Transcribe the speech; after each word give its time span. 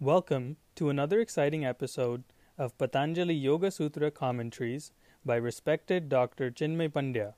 Welcome 0.00 0.58
to 0.76 0.90
another 0.90 1.18
exciting 1.18 1.64
episode 1.64 2.22
of 2.56 2.78
Patanjali 2.78 3.34
Yoga 3.34 3.72
Sutra 3.72 4.12
commentaries 4.12 4.92
by 5.24 5.34
respected 5.34 6.08
Dr. 6.08 6.52
Chinmay 6.52 6.90
Pandya. 6.90 7.34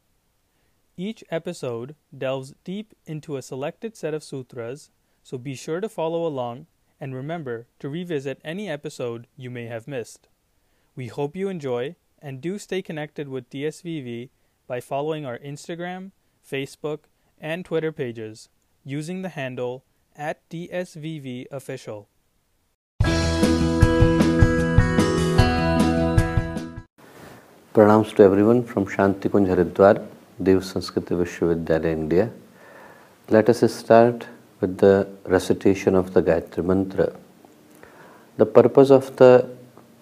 Each 0.94 1.24
episode 1.30 1.94
delves 2.16 2.52
deep 2.62 2.92
into 3.06 3.38
a 3.38 3.42
selected 3.42 3.96
set 3.96 4.12
of 4.12 4.22
sutras, 4.22 4.90
so 5.22 5.38
be 5.38 5.54
sure 5.54 5.80
to 5.80 5.88
follow 5.88 6.26
along 6.26 6.66
and 7.00 7.14
remember 7.14 7.66
to 7.78 7.88
revisit 7.88 8.42
any 8.44 8.68
episode 8.68 9.26
you 9.38 9.48
may 9.48 9.64
have 9.64 9.88
missed. 9.88 10.28
We 10.94 11.06
hope 11.06 11.34
you 11.34 11.48
enjoy 11.48 11.96
and 12.18 12.42
do 12.42 12.58
stay 12.58 12.82
connected 12.82 13.26
with 13.26 13.48
DSVV 13.48 14.28
by 14.66 14.82
following 14.82 15.24
our 15.24 15.38
Instagram, 15.38 16.10
Facebook, 16.46 17.04
and 17.38 17.64
Twitter 17.64 17.90
pages 17.90 18.50
using 18.84 19.22
the 19.22 19.30
handle 19.30 19.86
at 20.14 20.46
DSVV 20.50 21.46
Official. 21.50 22.09
Pranams 27.72 28.12
to 28.16 28.24
everyone 28.24 28.64
from 28.64 28.84
Shanti 28.84 29.28
Kunj 29.30 29.46
Haridwar, 29.46 30.04
Dev 30.42 30.58
Sanskriti 30.58 31.14
Vishwavidyalaya, 31.18 31.92
India. 31.92 32.28
Let 33.28 33.48
us 33.48 33.60
start 33.72 34.26
with 34.60 34.76
the 34.78 35.06
recitation 35.26 35.94
of 35.94 36.12
the 36.12 36.20
Gayatri 36.20 36.64
Mantra. 36.64 37.12
The 38.38 38.46
purpose 38.46 38.90
of 38.90 39.14
the 39.14 39.48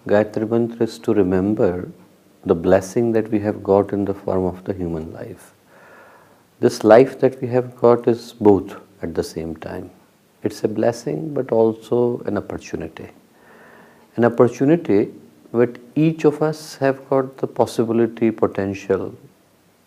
Gayatri 0.07 0.49
Mantra 0.49 0.87
is 0.87 0.97
to 0.97 1.13
remember 1.13 1.91
the 2.43 2.55
blessing 2.55 3.11
that 3.11 3.29
we 3.29 3.39
have 3.41 3.61
got 3.61 3.93
in 3.93 4.03
the 4.03 4.15
form 4.15 4.45
of 4.45 4.63
the 4.63 4.73
human 4.73 5.13
life. 5.13 5.53
This 6.61 6.83
life 6.83 7.19
that 7.19 7.39
we 7.39 7.49
have 7.49 7.75
got 7.75 8.07
is 8.07 8.33
both 8.33 8.77
at 9.03 9.13
the 9.13 9.23
same 9.23 9.55
time. 9.55 9.91
It's 10.41 10.63
a 10.63 10.67
blessing 10.67 11.35
but 11.35 11.51
also 11.51 12.23
an 12.25 12.35
opportunity. 12.35 13.09
An 14.15 14.25
opportunity 14.25 15.13
but 15.51 15.77
each 15.95 16.25
of 16.25 16.41
us 16.43 16.75
have 16.75 17.09
got 17.09 17.37
the 17.37 17.47
possibility, 17.47 18.29
potential 18.31 19.15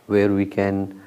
where 0.07 0.33
we 0.33 0.45
can 0.45 1.01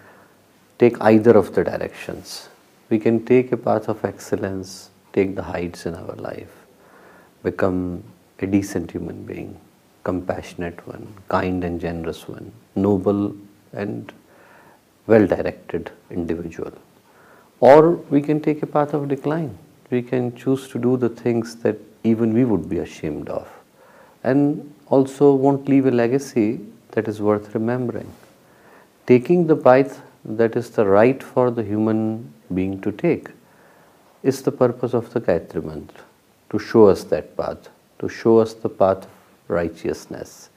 take 0.79 0.99
either 1.01 1.35
of 1.37 1.53
the 1.53 1.63
directions. 1.63 2.49
We 2.89 2.99
can 2.99 3.25
take 3.25 3.51
a 3.51 3.57
path 3.57 3.89
of 3.89 4.05
excellence, 4.05 4.89
take 5.11 5.35
the 5.35 5.43
heights 5.43 5.85
in 5.85 5.95
our 5.95 6.15
life, 6.15 6.53
become 7.43 8.03
a 8.39 8.45
decent 8.45 8.91
human 8.91 9.23
being, 9.25 9.59
compassionate 10.03 10.85
one, 10.87 11.13
kind 11.27 11.63
and 11.63 11.79
generous 11.81 12.27
one, 12.27 12.51
noble 12.75 13.35
and 13.73 14.11
well 15.07 15.27
directed 15.27 15.91
individual. 16.09 16.71
Or 17.59 17.91
we 17.91 18.21
can 18.21 18.39
take 18.41 18.63
a 18.63 18.67
path 18.67 18.93
of 18.93 19.07
decline. 19.09 19.57
We 19.91 20.01
can 20.01 20.35
choose 20.35 20.67
to 20.69 20.79
do 20.79 20.97
the 20.97 21.09
things 21.09 21.55
that 21.57 21.77
even 22.03 22.33
we 22.33 22.45
would 22.45 22.69
be 22.69 22.79
ashamed 22.79 23.29
of 23.29 23.47
and 24.31 24.73
also 24.87 25.33
won't 25.33 25.69
leave 25.69 25.85
a 25.85 25.91
legacy 25.91 26.49
that 26.93 27.07
is 27.07 27.21
worth 27.21 27.53
remembering. 27.53 28.11
Taking 29.05 29.47
the 29.47 29.55
path 29.55 30.01
that 30.23 30.55
is 30.55 30.71
the 30.71 30.85
right 30.85 31.21
for 31.21 31.51
the 31.51 31.63
human 31.63 32.33
being 32.53 32.81
to 32.81 32.91
take 32.91 33.29
is 34.23 34.41
the 34.41 34.51
purpose 34.51 34.93
of 34.95 35.11
the 35.13 35.21
Gayatri 35.21 35.63
Mantra 35.63 36.03
to 36.49 36.57
show 36.57 36.85
us 36.87 37.03
that 37.05 37.37
path, 37.37 37.69
to 37.99 38.09
show 38.09 38.39
us 38.39 38.53
the 38.53 38.69
path 38.69 39.03
of 39.05 39.11
righteousness. 39.47 40.49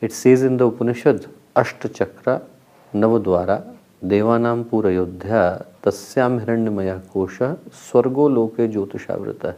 It 0.00 0.12
says 0.12 0.42
in 0.42 0.56
the 0.56 0.66
Upanishad, 0.68 1.26
Ashta 1.56 1.92
Chakra 1.92 2.42
Navadwara 2.94 3.76
Devanam 4.04 4.64
Purayodhya 4.64 5.66
Tasyam 5.82 6.44
Hiranyamaya 6.44 7.00
Kosha 7.08 7.56
Swargo 7.70 8.32
Loke 8.32 8.68
Jyotishavrata 8.72 9.56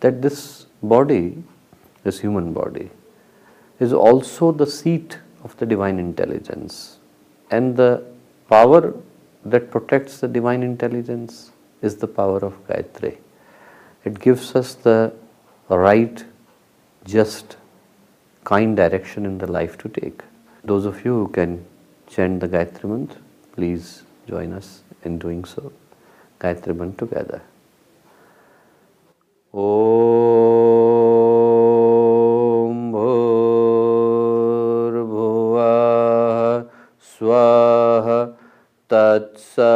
that 0.00 0.20
this 0.22 0.66
body 0.82 1.42
this 2.06 2.20
human 2.20 2.52
body, 2.52 2.88
is 3.86 3.92
also 3.92 4.52
the 4.62 4.66
seat 4.78 5.18
of 5.44 5.56
the 5.58 5.66
divine 5.66 5.98
intelligence. 5.98 6.98
And 7.50 7.76
the 7.76 7.92
power 8.48 8.94
that 9.44 9.70
protects 9.70 10.18
the 10.20 10.28
divine 10.28 10.62
intelligence 10.62 11.50
is 11.82 11.96
the 11.96 12.10
power 12.18 12.38
of 12.48 12.54
Gayatri. 12.68 13.18
It 14.04 14.20
gives 14.20 14.54
us 14.60 14.74
the 14.74 15.12
right, 15.68 16.24
just, 17.04 17.56
kind 18.44 18.76
direction 18.76 19.26
in 19.26 19.38
the 19.38 19.50
life 19.58 19.76
to 19.78 19.88
take. 19.88 20.22
Those 20.64 20.86
of 20.86 21.04
you 21.04 21.14
who 21.20 21.28
can 21.28 21.64
chant 22.08 22.40
the 22.40 22.48
Gayatri 22.48 22.88
Mantra, 22.92 23.20
please 23.56 24.02
join 24.28 24.52
us 24.52 24.82
in 25.02 25.18
doing 25.18 25.44
so. 25.44 25.72
Gayatri 26.40 26.76
Mantra 26.76 27.08
together. 27.08 27.42
Oh. 29.52 31.15
तत्सवेतु 38.92 39.66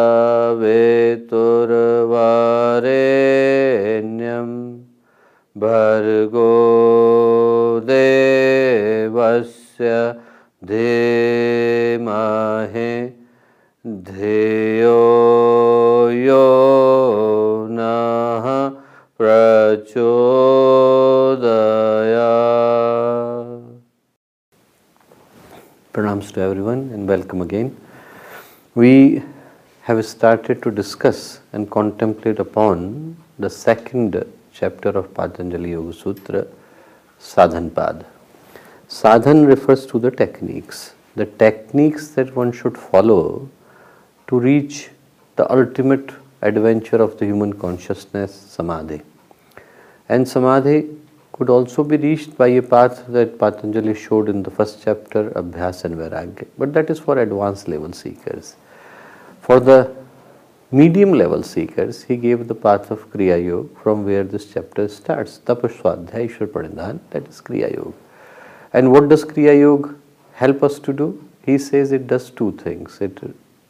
We 28.81 29.23
have 29.83 30.07
started 30.07 30.63
to 30.63 30.71
discuss 30.71 31.41
and 31.53 31.71
contemplate 31.71 32.39
upon 32.39 33.17
the 33.39 33.51
second 33.51 34.25
chapter 34.55 34.91
of 35.01 35.13
Patanjali 35.13 35.73
Yoga 35.73 35.93
Sutra, 35.93 36.47
Sadhan 37.21 37.75
Pad. 37.75 38.07
Sadhan 38.89 39.47
refers 39.47 39.85
to 39.89 39.99
the 39.99 40.11
techniques, 40.11 40.95
the 41.15 41.27
techniques 41.27 42.09
that 42.15 42.35
one 42.35 42.53
should 42.53 42.79
follow 42.79 43.51
to 44.29 44.41
reach 44.41 44.89
the 45.37 45.53
ultimate 45.53 46.15
adventure 46.41 47.03
of 47.03 47.19
the 47.19 47.27
human 47.27 47.53
consciousness, 47.53 48.33
Samadhi. 48.35 49.03
And 50.09 50.27
Samadhi 50.27 50.89
could 51.33 51.51
also 51.51 51.85
be 51.85 51.99
reached 51.99 52.39
by 52.39 52.49
a 52.49 52.63
path 52.63 53.05
that 53.09 53.39
Patanjali 53.39 53.95
showed 53.95 54.31
in 54.31 54.43
the 54.43 54.51
first 54.51 54.83
chapter, 54.83 55.31
Abhyas 55.33 55.85
and 55.85 55.97
Vairagya. 55.97 56.49
But 56.57 56.73
that 56.73 56.89
is 56.89 56.99
for 56.99 57.19
advanced 57.19 57.69
level 57.69 57.93
seekers. 57.93 58.57
For 59.41 59.61
the 59.61 59.95
medium 60.71 61.13
level 61.13 61.43
seekers, 61.43 62.05
he 62.05 62.17
gave 62.17 62.47
the 62.49 62.55
path 62.55 62.91
of 62.91 63.11
Kriya 63.11 63.45
Yoga 63.45 63.69
from 63.83 64.05
where 64.05 64.25
this 64.25 64.53
chapter 64.53 64.89
starts. 64.89 65.39
Tapaswadhyay 65.45 66.31
Ishwar 66.31 67.01
that 67.11 67.27
is 67.27 67.41
Kriya 67.41 67.75
Yoga. 67.75 67.93
And 68.73 68.93
what 68.93 69.09
does 69.09 69.25
Kriya 69.25 69.59
Yoga 69.59 69.95
help 70.35 70.63
us 70.63 70.79
to 70.81 70.93
do? 70.93 71.25
He 71.45 71.59
says 71.59 71.93
it 71.93 72.07
does 72.07 72.31
two 72.31 72.53
things. 72.53 73.01
It 73.01 73.19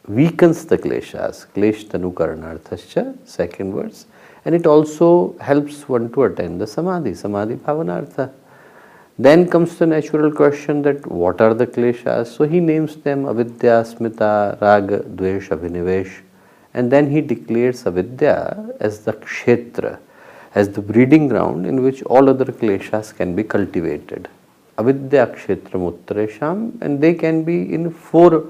weakens 0.07 0.67
the 0.67 0.77
kleshas, 0.77 1.47
klesh 1.55 1.87
tanukaranarthascha, 1.87 3.27
second 3.27 3.75
verse 3.75 4.07
and 4.45 4.55
it 4.55 4.67
also 4.67 5.37
helps 5.39 5.89
one 5.89 6.11
to 6.13 6.25
attain 6.25 6.59
the 6.59 6.67
samadhi, 6.67 7.15
samadhi 7.15 7.57
bhavanartha. 7.57 8.33
Then 9.25 9.51
comes 9.51 9.77
the 9.77 9.85
natural 9.85 10.33
question 10.33 10.81
that 10.81 11.07
what 11.07 11.43
are 11.43 11.53
the 11.53 11.67
kleshas? 11.67 12.29
So 12.29 12.45
he 12.45 12.59
names 12.59 12.97
them 12.97 13.27
avidya, 13.27 13.83
asmita, 13.83 14.59
raga, 14.63 15.01
dvesh, 15.01 15.49
abhinivesh. 15.51 16.23
And 16.73 16.91
then 16.91 17.11
he 17.11 17.21
declares 17.21 17.87
avidya 17.87 18.73
as 18.81 19.01
the 19.01 19.13
kshetra, 19.13 19.99
as 20.55 20.71
the 20.71 20.81
breeding 20.81 21.29
ground 21.29 21.67
in 21.67 21.83
which 21.83 22.03
all 22.05 22.31
other 22.31 22.47
kleshas 22.47 23.15
can 23.15 23.37
be 23.37 23.45
cultivated. 23.45 24.31
Avidya 24.79 25.27
kshetram 25.27 25.93
uttaresham 25.93 26.81
and 26.81 27.03
they 27.03 27.13
can 27.13 27.45
be 27.45 27.75
in 27.75 27.91
four 27.91 28.47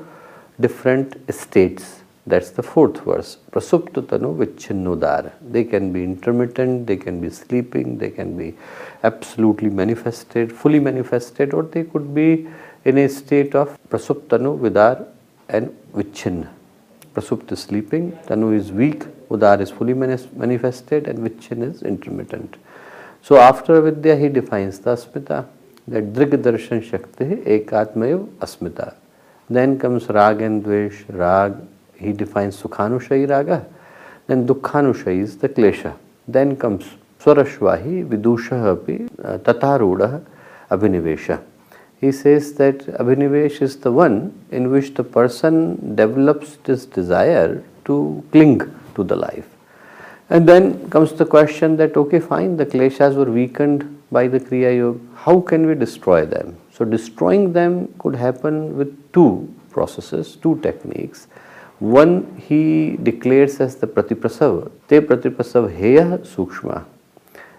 different 0.61 1.17
states 1.35 2.00
that's 2.27 2.51
the 2.51 2.63
fourth 2.63 3.01
verse. 3.05 3.39
Prasuptatanu 3.51 4.37
vichinnodara. 4.37 5.33
They 5.41 5.65
can 5.65 5.93
be 5.93 6.05
intermittent, 6.05 6.87
they 6.87 6.97
can 6.97 7.21
be 7.21 7.31
sleeping, 7.31 7.99
they 7.99 8.11
can 8.11 8.37
be 8.37 8.55
absolutely 9.03 9.71
manifested, 9.71 10.53
fully 10.53 10.81
manifested, 10.81 11.55
or 11.55 11.63
they 11.63 11.85
could 11.85 12.15
be 12.15 12.47
in 12.85 12.99
a 12.99 13.09
state 13.09 13.55
of 13.55 13.79
prasuptanu, 13.89 14.59
vidar, 14.59 15.07
and 15.49 15.75
vichinna. 15.95 16.49
Prasupt 17.13 17.51
is 17.51 17.61
sleeping, 17.61 18.13
tanu 18.29 18.57
is 18.57 18.71
weak, 18.71 19.05
udar 19.31 19.61
is 19.61 19.71
fully 19.71 19.95
manifested, 19.95 21.09
and 21.09 21.19
vichin 21.19 21.63
is 21.63 21.83
intermittent. 21.83 22.57
So 23.23 23.37
after 23.37 23.81
Vidya, 23.81 24.17
he 24.17 24.29
defines 24.29 24.79
the 24.79 24.93
asmita, 24.93 25.47
that 25.89 26.13
drig 26.13 26.31
darshan 26.31 26.83
shakti 26.83 27.25
ekatmayav 27.25 28.29
asmita. 28.39 28.95
Then 29.49 29.79
comes 29.79 30.09
rag 30.09 30.41
and 30.41 30.65
dvesh, 30.65 31.05
rag 31.09 31.57
he 32.01 32.13
defines 32.13 32.61
Sukhanushayi 32.61 33.29
raga, 33.29 33.67
then 34.27 34.47
Dukhanushayi 34.47 35.21
is 35.21 35.37
the 35.39 35.49
klesha. 35.49 35.95
Then 36.27 36.57
comes 36.57 36.85
Swarashvahi 37.21 38.09
Vidusha 38.09 38.73
api 38.73 39.09
uh, 39.23 39.39
Tatarudha 39.39 40.25
Abhinivesha. 40.71 41.43
He 42.01 42.13
says 42.13 42.55
that 42.55 42.79
Abhinivesh 42.99 43.61
is 43.61 43.77
the 43.77 43.93
one 43.93 44.33
in 44.51 44.71
which 44.71 44.95
the 44.95 45.05
person 45.05 45.95
develops 45.95 46.57
this 46.65 46.87
desire 46.87 47.63
to 47.85 48.25
cling 48.33 48.61
to 48.95 49.05
the 49.05 49.17
life. 49.17 49.47
And 50.31 50.49
then 50.49 50.89
comes 50.89 51.13
the 51.13 51.27
question 51.27 51.77
that 51.77 51.97
okay 51.97 52.21
fine 52.21 52.57
the 52.57 52.65
kleshas 52.65 53.17
were 53.17 53.31
weakened 53.31 54.01
by 54.11 54.29
the 54.29 54.41
Kriya 54.41 54.77
Yoga, 54.77 55.01
how 55.15 55.41
can 55.41 55.67
we 55.67 55.75
destroy 55.75 56.25
them? 56.25 56.57
So 56.73 56.85
destroying 56.85 57.53
them 57.53 57.93
could 57.99 58.15
happen 58.15 58.77
with 58.77 59.13
two 59.13 59.53
processes, 59.71 60.37
two 60.37 60.59
techniques. 60.63 61.27
One 61.81 62.37
he 62.37 62.97
declares 63.03 63.59
as 63.61 63.77
the 63.77 63.87
Pratiprasava, 63.87 64.71
Te 64.87 65.01
Pratiprasav 65.01 65.77
Heya 65.77 66.19
Sukshma. 66.19 66.85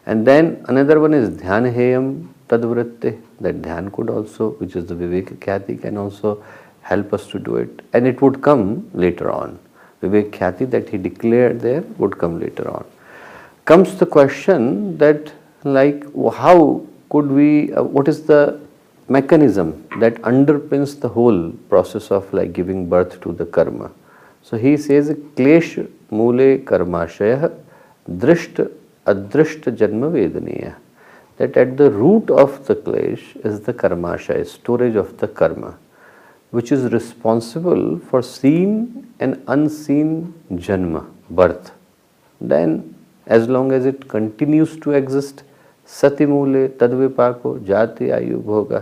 And 0.05 0.25
then 0.25 0.63
another 0.67 0.99
one 0.99 1.13
is 1.13 1.29
Dhyan 1.29 1.73
Heyam 1.75 2.27
Tadvritti, 2.47 3.19
that 3.39 3.61
dhyan 3.61 3.91
could 3.91 4.09
also, 4.09 4.51
which 4.51 4.75
is 4.75 4.85
the 4.85 4.93
Vivek 4.93 5.37
Khyati, 5.39 5.81
can 5.81 5.97
also 5.97 6.43
help 6.81 7.13
us 7.13 7.27
to 7.27 7.39
do 7.39 7.55
it. 7.55 7.81
And 7.93 8.05
it 8.05 8.21
would 8.21 8.41
come 8.41 8.89
later 8.93 9.31
on. 9.31 9.57
Vivek 10.03 10.31
Khyati 10.31 10.69
that 10.69 10.89
he 10.89 10.97
declared 10.97 11.61
there 11.61 11.81
would 11.97 12.17
come 12.17 12.39
later 12.39 12.69
on. 12.69 12.85
Comes 13.65 13.95
the 13.95 14.05
question 14.05 14.97
that 14.97 15.31
like 15.63 16.03
how 16.33 16.85
could 17.09 17.27
we, 17.27 17.73
uh, 17.73 17.83
what 17.83 18.07
is 18.07 18.23
the 18.23 18.59
mechanism 19.07 19.87
that 19.99 20.15
underpins 20.31 20.99
the 20.99 21.09
whole 21.09 21.51
process 21.69 22.11
of 22.11 22.31
like 22.33 22.53
giving 22.53 22.87
birth 22.87 23.19
to 23.21 23.33
the 23.33 23.45
karma. 23.45 23.91
So 24.47 24.57
he 24.57 24.75
says 24.77 25.11
क्लेश 25.37 25.75
मूले 26.13 26.55
कर्माशय 26.67 27.49
दृष्ट 28.07 28.61
अदृष्ट 29.07 29.69
जन्म 29.79 30.05
वेदनीय 30.13 30.73
that 31.39 31.57
at 31.57 31.75
the 31.75 31.91
root 31.95 32.31
of 32.31 32.59
the 32.71 32.75
क्लेश 32.85 33.33
is 33.45 33.59
the 33.69 33.73
कर्माशय 33.79 34.43
storage 34.47 34.97
of 34.97 35.13
the 35.21 35.29
karma 35.37 35.71
which 36.53 36.71
is 36.73 36.87
responsible 36.93 37.99
for 38.11 38.21
seen 38.23 38.87
and 39.21 39.35
unseen 39.49 40.33
जन्म 40.67 41.01
birth 41.35 41.73
then 42.41 42.81
as 43.27 43.49
long 43.49 43.73
as 43.73 43.87
it 43.87 44.03
continues 44.11 44.79
to 44.81 44.91
exist 44.93 45.43
सतिमूल्य 45.89 46.67
तद 46.79 46.93
विपाको 46.93 47.57
जाति 47.67 48.09
आयु 48.09 48.39
भोग 48.41 48.73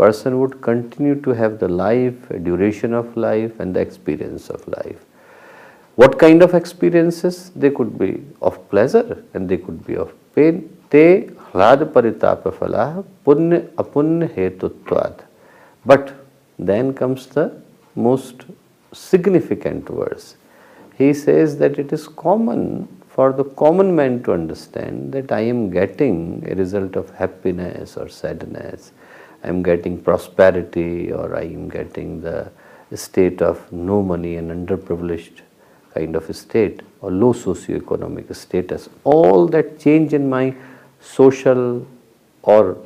person 0.00 0.38
would 0.40 0.60
continue 0.62 1.16
to 1.26 1.30
have 1.40 1.58
the 1.62 1.68
life, 1.68 2.18
duration 2.48 2.92
of 2.94 3.16
life 3.16 3.54
and 3.60 3.76
the 3.76 3.80
experience 3.80 4.48
of 4.48 4.66
life. 4.78 5.00
What 5.96 6.18
kind 6.18 6.42
of 6.42 6.54
experiences? 6.54 7.50
They 7.54 7.70
could 7.70 7.98
be 7.98 8.10
of 8.40 8.54
pleasure 8.70 9.24
and 9.34 9.48
they 9.48 9.58
could 9.58 9.80
be 9.86 9.96
of 9.96 10.12
pain. 10.34 10.54
Te 10.90 11.04
hlad 11.52 11.80
paritapa 11.92 12.52
phala 12.60 13.04
punya 13.24 13.60
apunya. 13.74 15.14
But 15.84 16.14
then 16.58 16.94
comes 16.94 17.26
the 17.26 17.46
most 17.94 18.44
significant 18.92 19.88
verse. 19.88 20.36
He 20.96 21.12
says 21.14 21.58
that 21.58 21.78
it 21.78 21.92
is 21.92 22.06
common 22.08 22.88
for 23.08 23.32
the 23.32 23.44
common 23.62 23.94
man 23.94 24.22
to 24.24 24.32
understand 24.32 25.12
that 25.12 25.32
I 25.32 25.40
am 25.40 25.70
getting 25.70 26.46
a 26.50 26.54
result 26.54 26.96
of 26.96 27.10
happiness 27.10 27.96
or 27.96 28.08
sadness, 28.08 28.92
I 29.42 29.48
am 29.48 29.62
getting 29.62 30.00
prosperity 30.00 31.12
or 31.12 31.36
I 31.36 31.42
am 31.42 31.68
getting 31.68 32.20
the 32.20 32.50
state 32.94 33.40
of 33.40 33.70
no 33.72 34.02
money 34.02 34.36
and 34.36 34.50
underprivileged 34.50 35.40
kind 35.94 36.14
of 36.14 36.34
state 36.36 36.82
or 37.00 37.10
low 37.10 37.32
socio-economic 37.32 38.34
status. 38.34 38.88
All 39.04 39.46
that 39.48 39.78
change 39.78 40.12
in 40.12 40.28
my 40.28 40.54
social 41.00 41.86
or 42.42 42.76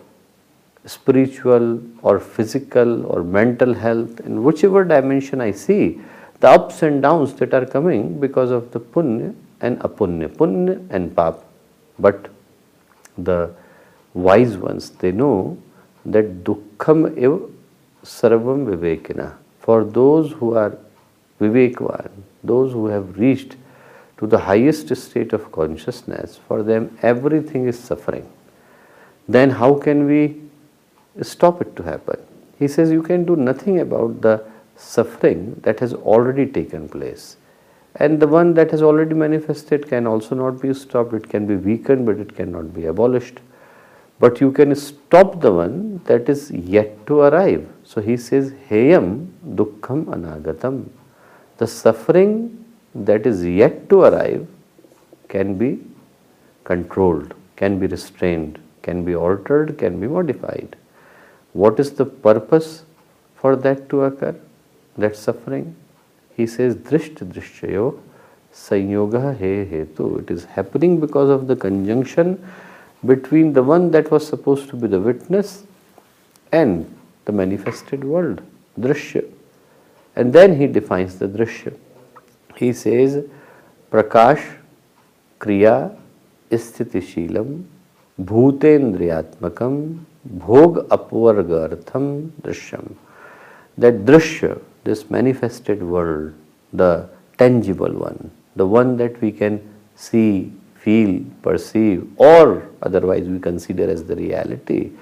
spiritual 0.86 1.80
or 2.02 2.20
physical 2.20 3.06
or 3.06 3.22
mental 3.22 3.74
health, 3.74 4.20
in 4.20 4.44
whichever 4.44 4.84
dimension 4.84 5.40
I 5.40 5.50
see, 5.50 6.00
the 6.40 6.48
ups 6.50 6.82
and 6.82 7.00
downs 7.00 7.32
that 7.34 7.54
are 7.54 7.64
coming 7.64 8.20
because 8.20 8.50
of 8.50 8.70
the 8.72 8.80
punya 8.80 9.34
and 9.60 9.78
apunya, 9.80 10.28
punya 10.28 10.86
and 10.90 11.16
pap. 11.16 11.40
But 11.98 12.28
the 13.16 13.54
wise 14.12 14.56
ones, 14.56 14.90
they 14.90 15.12
know 15.12 15.56
that 16.06 16.44
dukkham 16.44 17.06
ev 17.16 17.50
sarvam 18.04 18.66
vivekina. 18.66 19.34
For 19.60 19.84
those 19.84 20.32
who 20.32 20.54
are 20.54 20.76
vivekvan, 21.40 22.10
those 22.42 22.72
who 22.72 22.86
have 22.86 23.18
reached 23.18 23.56
to 24.18 24.26
the 24.26 24.38
highest 24.38 24.94
state 24.96 25.32
of 25.32 25.50
consciousness, 25.50 26.38
for 26.46 26.62
them 26.62 26.96
everything 27.02 27.66
is 27.66 27.78
suffering. 27.78 28.30
Then 29.26 29.50
how 29.50 29.74
can 29.74 30.06
we 30.06 30.40
stop 31.22 31.60
it 31.60 31.76
to 31.76 31.82
happen. 31.82 32.20
He 32.58 32.68
says 32.68 32.90
you 32.90 33.02
can 33.02 33.24
do 33.24 33.36
nothing 33.36 33.80
about 33.80 34.20
the 34.20 34.44
suffering 34.76 35.60
that 35.62 35.80
has 35.80 35.94
already 35.94 36.46
taken 36.46 36.88
place. 36.88 37.36
And 37.96 38.18
the 38.18 38.26
one 38.26 38.54
that 38.54 38.70
has 38.72 38.82
already 38.82 39.14
manifested 39.14 39.88
can 39.88 40.06
also 40.06 40.34
not 40.34 40.60
be 40.60 40.74
stopped. 40.74 41.12
It 41.14 41.28
can 41.28 41.46
be 41.46 41.54
weakened, 41.56 42.06
but 42.06 42.18
it 42.18 42.34
cannot 42.34 42.74
be 42.74 42.86
abolished. 42.86 43.38
But 44.20 44.40
you 44.40 44.52
can 44.52 44.74
stop 44.74 45.40
the 45.40 45.52
one 45.52 46.00
that 46.04 46.28
is 46.28 46.50
yet 46.50 47.06
to 47.06 47.20
arrive. 47.20 47.66
So 47.82 48.00
he 48.00 48.16
says, 48.16 48.52
Heyam 48.70 49.28
dukkham 49.44 50.04
anagatam. 50.06 50.88
The 51.58 51.66
suffering 51.66 52.64
that 52.94 53.26
is 53.26 53.44
yet 53.44 53.88
to 53.90 54.02
arrive 54.02 54.46
can 55.28 55.56
be 55.56 55.80
controlled, 56.62 57.34
can 57.56 57.78
be 57.78 57.86
restrained, 57.86 58.58
can 58.82 59.04
be 59.04 59.14
altered, 59.14 59.76
can 59.78 60.00
be 60.00 60.06
modified. 60.06 60.76
What 61.52 61.78
is 61.80 61.92
the 61.92 62.06
purpose 62.06 62.84
for 63.34 63.56
that 63.56 63.88
to 63.90 64.02
occur? 64.02 64.36
That 64.96 65.16
suffering? 65.16 65.74
He 66.36 66.46
says, 66.46 66.76
Drisht 66.76 67.16
Drishchayo 67.16 68.00
Sanyoga 68.52 69.36
He 69.36 69.70
Hetu. 69.70 70.20
It 70.22 70.30
is 70.30 70.44
happening 70.44 71.00
because 71.00 71.30
of 71.30 71.46
the 71.46 71.56
conjunction 71.56 72.44
between 73.06 73.52
the 73.52 73.62
one 73.62 73.90
that 73.90 74.10
was 74.10 74.26
supposed 74.26 74.68
to 74.70 74.76
be 74.76 74.86
the 74.88 75.00
witness 75.00 75.64
and 76.52 76.92
the 77.24 77.32
manifested 77.32 78.04
world, 78.04 78.42
Drishya. 78.78 79.30
And 80.16 80.32
then 80.32 80.56
he 80.58 80.66
defines 80.66 81.18
the 81.18 81.26
Drishya. 81.26 81.76
He 82.56 82.72
says, 82.72 83.24
Prakash 83.90 84.56
Kriya 85.38 85.96
Isthitishilam 86.50 87.64
Bhutendriyatmakam 88.20 90.04
Bhog 90.26 90.88
apvargartham 90.88 92.30
drishyam. 92.40 92.94
That 93.76 94.04
drishya, 94.06 94.60
this 94.84 95.10
manifested 95.10 95.82
world, 95.82 96.32
the 96.72 97.10
tangible 97.36 97.92
one, 97.92 98.30
the 98.56 98.66
one 98.66 98.96
that 98.96 99.20
we 99.20 99.32
can 99.32 99.60
see, 99.96 100.52
feel, 100.84 101.24
perceive, 101.42 102.06
or 102.18 102.68
otherwise 102.82 103.26
we 103.26 103.38
consider 103.38 103.88
as 103.90 104.04
the 104.04 104.16
reality, 104.16 104.92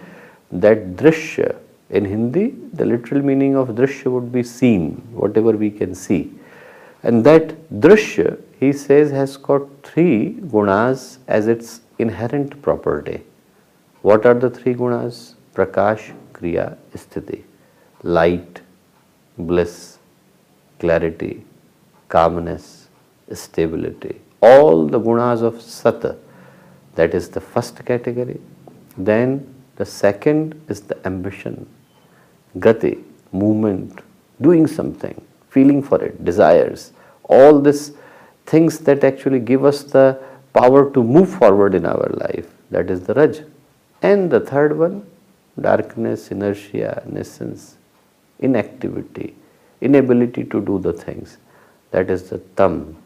that 0.50 0.96
drishya, 0.96 1.56
in 1.90 2.04
Hindi, 2.04 2.54
the 2.72 2.86
literal 2.86 3.22
meaning 3.22 3.56
of 3.56 3.68
drishya 3.70 4.10
would 4.10 4.32
be 4.32 4.42
seen, 4.42 4.96
whatever 5.12 5.52
we 5.52 5.70
can 5.70 5.94
see. 5.94 6.32
And 7.02 7.24
that 7.24 7.48
drishya, 7.80 8.40
he 8.58 8.72
says, 8.72 9.10
has 9.10 9.36
got 9.36 9.62
three 9.82 10.34
gunas 10.54 11.18
as 11.26 11.48
its 11.48 11.80
inherent 11.98 12.62
property. 12.62 13.24
What 14.00 14.24
are 14.24 14.34
the 14.34 14.50
three 14.50 14.74
gunas? 14.74 15.34
Prakash, 15.54 16.14
Kriya, 16.32 16.76
Sthiti. 16.94 17.42
Light, 18.02 18.62
bliss, 19.36 19.98
clarity, 20.78 21.44
calmness, 22.08 22.88
stability. 23.32 24.21
All 24.42 24.86
the 24.86 24.98
gunas 24.98 25.42
of 25.42 25.62
Sat, 25.62 26.16
that 26.96 27.14
is 27.14 27.28
the 27.30 27.40
first 27.40 27.84
category. 27.84 28.40
Then 28.98 29.54
the 29.76 29.86
second 29.86 30.60
is 30.68 30.80
the 30.80 30.98
ambition, 31.06 31.66
Gati, 32.58 33.02
movement, 33.32 34.00
doing 34.40 34.66
something, 34.66 35.20
feeling 35.48 35.82
for 35.82 36.02
it, 36.02 36.24
desires. 36.24 36.92
All 37.24 37.60
these 37.60 37.92
things 38.44 38.78
that 38.80 39.04
actually 39.04 39.38
give 39.38 39.64
us 39.64 39.84
the 39.84 40.20
power 40.52 40.90
to 40.90 41.02
move 41.02 41.30
forward 41.30 41.74
in 41.74 41.86
our 41.86 42.08
life. 42.14 42.52
That 42.70 42.90
is 42.90 43.02
the 43.02 43.14
Raj. 43.14 43.42
And 44.02 44.30
the 44.30 44.40
third 44.40 44.76
one, 44.76 45.06
darkness, 45.60 46.30
inertia, 46.30 47.02
nescience, 47.06 47.76
inactivity, 48.40 49.36
inability 49.80 50.44
to 50.44 50.60
do 50.60 50.78
the 50.78 50.92
things. 50.92 51.38
That 51.92 52.10
is 52.10 52.28
the 52.30 52.38
tam. 52.56 53.01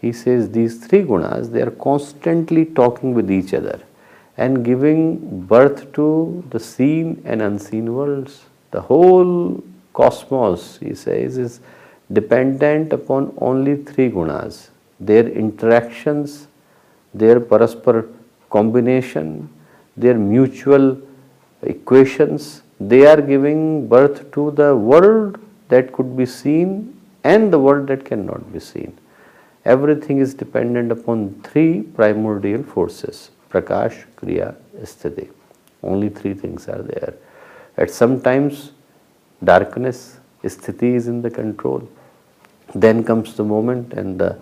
He 0.00 0.12
says 0.12 0.50
these 0.50 0.86
three 0.86 1.02
gunas, 1.02 1.50
they 1.50 1.62
are 1.62 1.70
constantly 1.72 2.64
talking 2.64 3.14
with 3.14 3.30
each 3.30 3.52
other 3.52 3.80
and 4.36 4.64
giving 4.64 5.40
birth 5.46 5.92
to 5.94 6.44
the 6.50 6.60
seen 6.60 7.20
and 7.24 7.42
unseen 7.42 7.92
worlds. 7.92 8.44
The 8.70 8.80
whole 8.80 9.62
cosmos, 9.92 10.78
he 10.78 10.94
says, 10.94 11.38
is 11.38 11.60
dependent 12.12 12.92
upon 12.92 13.34
only 13.38 13.82
three 13.82 14.10
gunas. 14.10 14.68
Their 15.00 15.26
interactions, 15.28 16.46
their 17.12 17.40
paraspar 17.40 18.08
combination, 18.50 19.48
their 19.96 20.14
mutual 20.14 21.00
equations, 21.62 22.62
they 22.78 23.06
are 23.06 23.20
giving 23.20 23.88
birth 23.88 24.30
to 24.32 24.52
the 24.52 24.76
world 24.76 25.40
that 25.68 25.92
could 25.92 26.16
be 26.16 26.26
seen 26.26 26.98
and 27.24 27.52
the 27.52 27.58
world 27.58 27.88
that 27.88 28.04
cannot 28.04 28.52
be 28.52 28.60
seen. 28.60 28.96
Everything 29.74 30.18
is 30.18 30.32
dependent 30.32 30.90
upon 30.90 31.18
three 31.46 31.82
primordial 31.82 32.62
forces 32.62 33.30
Prakash, 33.50 34.04
Kriya, 34.16 34.54
Sthiti. 34.82 35.28
Only 35.82 36.08
three 36.08 36.32
things 36.32 36.68
are 36.68 36.82
there. 36.82 37.14
At 37.76 37.90
some 37.90 38.20
times, 38.20 38.72
darkness, 39.44 40.20
Sthiti 40.42 40.94
is 40.94 41.06
in 41.08 41.20
the 41.20 41.30
control. 41.30 41.86
Then 42.74 43.04
comes 43.04 43.34
the 43.36 43.44
moment 43.44 43.92
and 43.92 44.18
the 44.18 44.38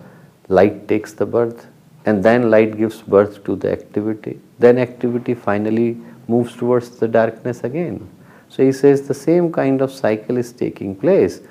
light 0.47 0.87
takes 0.87 1.11
the 1.13 1.25
birth 1.25 1.67
and 2.05 2.23
then 2.23 2.49
light 2.49 2.77
gives 2.77 3.01
birth 3.01 3.43
to 3.43 3.57
the 3.57 3.69
activity. 3.69 4.39
Then 4.59 4.77
activity 4.77 5.33
finally 5.33 5.97
moves 6.29 6.55
towards 6.55 6.89
the 6.99 7.07
darkness 7.07 7.65
again. 7.65 8.09
So 8.47 8.63
he 8.63 8.71
says 8.71 9.07
the 9.07 9.13
same 9.13 9.51
kind 9.51 9.81
of 9.81 9.91
cycle 9.91 10.37
is 10.37 10.53
taking 10.53 10.95
place 10.95 11.41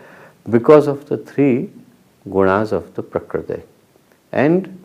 because 0.49 0.87
of 0.87 1.07
the 1.07 1.19
three 1.19 1.71
gunas 2.29 2.73
of 2.73 2.95
the 2.95 3.03
Prakriti. 3.03 3.63
And 4.33 4.83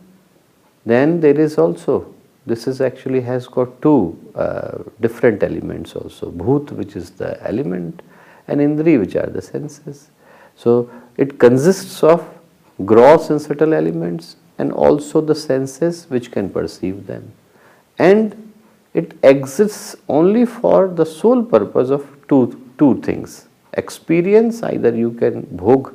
then 0.84 1.20
there 1.20 1.38
is 1.38 1.58
also, 1.58 2.14
this 2.46 2.66
is 2.66 2.80
actually 2.80 3.20
has 3.20 3.46
got 3.46 3.80
two 3.82 4.18
uh, 4.34 4.78
different 5.00 5.42
elements 5.42 5.94
also, 5.94 6.30
Bhut 6.30 6.72
which 6.72 6.96
is 6.96 7.10
the 7.10 7.40
element 7.46 8.02
and 8.48 8.60
Indri 8.60 8.98
which 8.98 9.16
are 9.16 9.26
the 9.26 9.42
senses. 9.42 10.10
So 10.56 10.90
it 11.16 11.38
consists 11.38 12.02
of 12.02 12.28
gross 12.84 13.30
and 13.30 13.40
subtle 13.40 13.74
elements 13.74 14.36
and 14.58 14.72
also 14.72 15.20
the 15.20 15.34
senses 15.34 16.06
which 16.08 16.30
can 16.30 16.50
perceive 16.50 17.06
them. 17.06 17.32
And 17.98 18.52
it 18.94 19.14
exists 19.22 19.96
only 20.08 20.44
for 20.44 20.88
the 20.88 21.06
sole 21.06 21.42
purpose 21.42 21.90
of 21.90 22.06
two, 22.28 22.70
two 22.78 23.00
things. 23.02 23.48
Experience, 23.74 24.62
either 24.62 24.94
you 24.94 25.12
can 25.12 25.44
bhog 25.44 25.94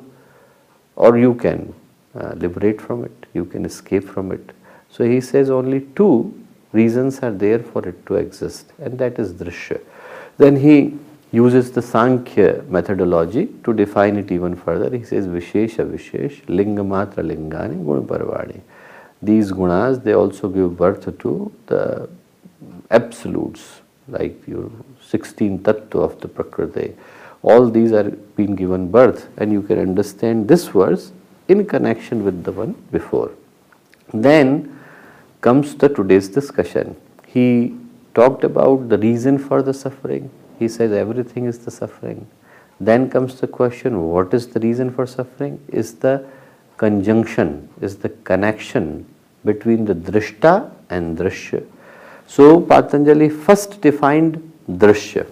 or 0.98 1.16
you 1.16 1.34
can 1.34 1.72
uh, 2.14 2.32
liberate 2.36 2.80
from 2.80 3.04
it, 3.04 3.26
you 3.32 3.44
can 3.44 3.64
escape 3.64 4.04
from 4.04 4.32
it. 4.32 4.50
So 4.90 5.04
he 5.04 5.20
says 5.20 5.48
only 5.48 5.82
two 5.94 6.34
reasons 6.72 7.20
are 7.20 7.30
there 7.30 7.60
for 7.60 7.88
it 7.88 8.04
to 8.06 8.16
exist 8.16 8.72
and 8.78 8.98
that 8.98 9.18
is 9.18 9.32
drishya. 9.32 9.80
Then 10.38 10.56
he 10.56 10.98
uses 11.30 11.70
the 11.70 11.82
Sankhya 11.82 12.64
methodology 12.68 13.46
to 13.64 13.72
define 13.72 14.16
it 14.16 14.32
even 14.32 14.56
further. 14.56 14.96
He 14.96 15.04
says 15.04 15.26
Vishesha 15.26 15.88
Vishesh 15.88 16.40
Lingamatra 16.46 17.22
Lingani 17.30 17.84
Gunaparvani. 17.84 18.60
These 19.22 19.52
gunas 19.52 20.02
they 20.02 20.14
also 20.14 20.48
give 20.48 20.76
birth 20.76 21.04
to 21.18 21.52
the 21.66 22.08
absolutes 22.90 23.82
like 24.08 24.48
your 24.48 24.70
16 25.02 25.60
tattva 25.60 26.02
of 26.02 26.20
the 26.20 26.28
Prakriti. 26.28 26.94
All 27.42 27.70
these 27.70 27.92
are 27.92 28.10
being 28.36 28.54
given 28.56 28.90
birth 28.90 29.28
and 29.36 29.52
you 29.52 29.62
can 29.62 29.78
understand 29.78 30.48
this 30.48 30.68
verse 30.68 31.12
in 31.48 31.64
connection 31.66 32.24
with 32.24 32.44
the 32.44 32.52
one 32.52 32.72
before. 32.92 33.30
Then 34.12 34.78
comes 35.40 35.74
the 35.74 35.88
today's 35.88 36.28
discussion. 36.28 36.96
He 37.26 37.76
talked 38.14 38.44
about 38.44 38.88
the 38.88 38.98
reason 38.98 39.38
for 39.38 39.62
the 39.62 39.74
suffering. 39.74 40.30
He 40.58 40.68
says 40.68 40.92
everything 40.92 41.44
is 41.46 41.58
the 41.60 41.70
suffering. 41.70 42.26
Then 42.80 43.08
comes 43.10 43.40
the 43.40 43.46
question 43.46 44.08
what 44.08 44.34
is 44.34 44.48
the 44.48 44.60
reason 44.60 44.90
for 44.90 45.06
suffering? 45.06 45.60
Is 45.68 45.94
the 45.94 46.24
conjunction, 46.76 47.68
is 47.80 47.96
the 47.96 48.08
connection 48.30 49.06
between 49.44 49.84
the 49.84 49.94
drishta 49.94 50.70
and 50.90 51.18
drishya. 51.18 51.64
So 52.26 52.60
Patanjali 52.60 53.28
first 53.28 53.80
defined 53.80 54.52
drishya. 54.68 55.26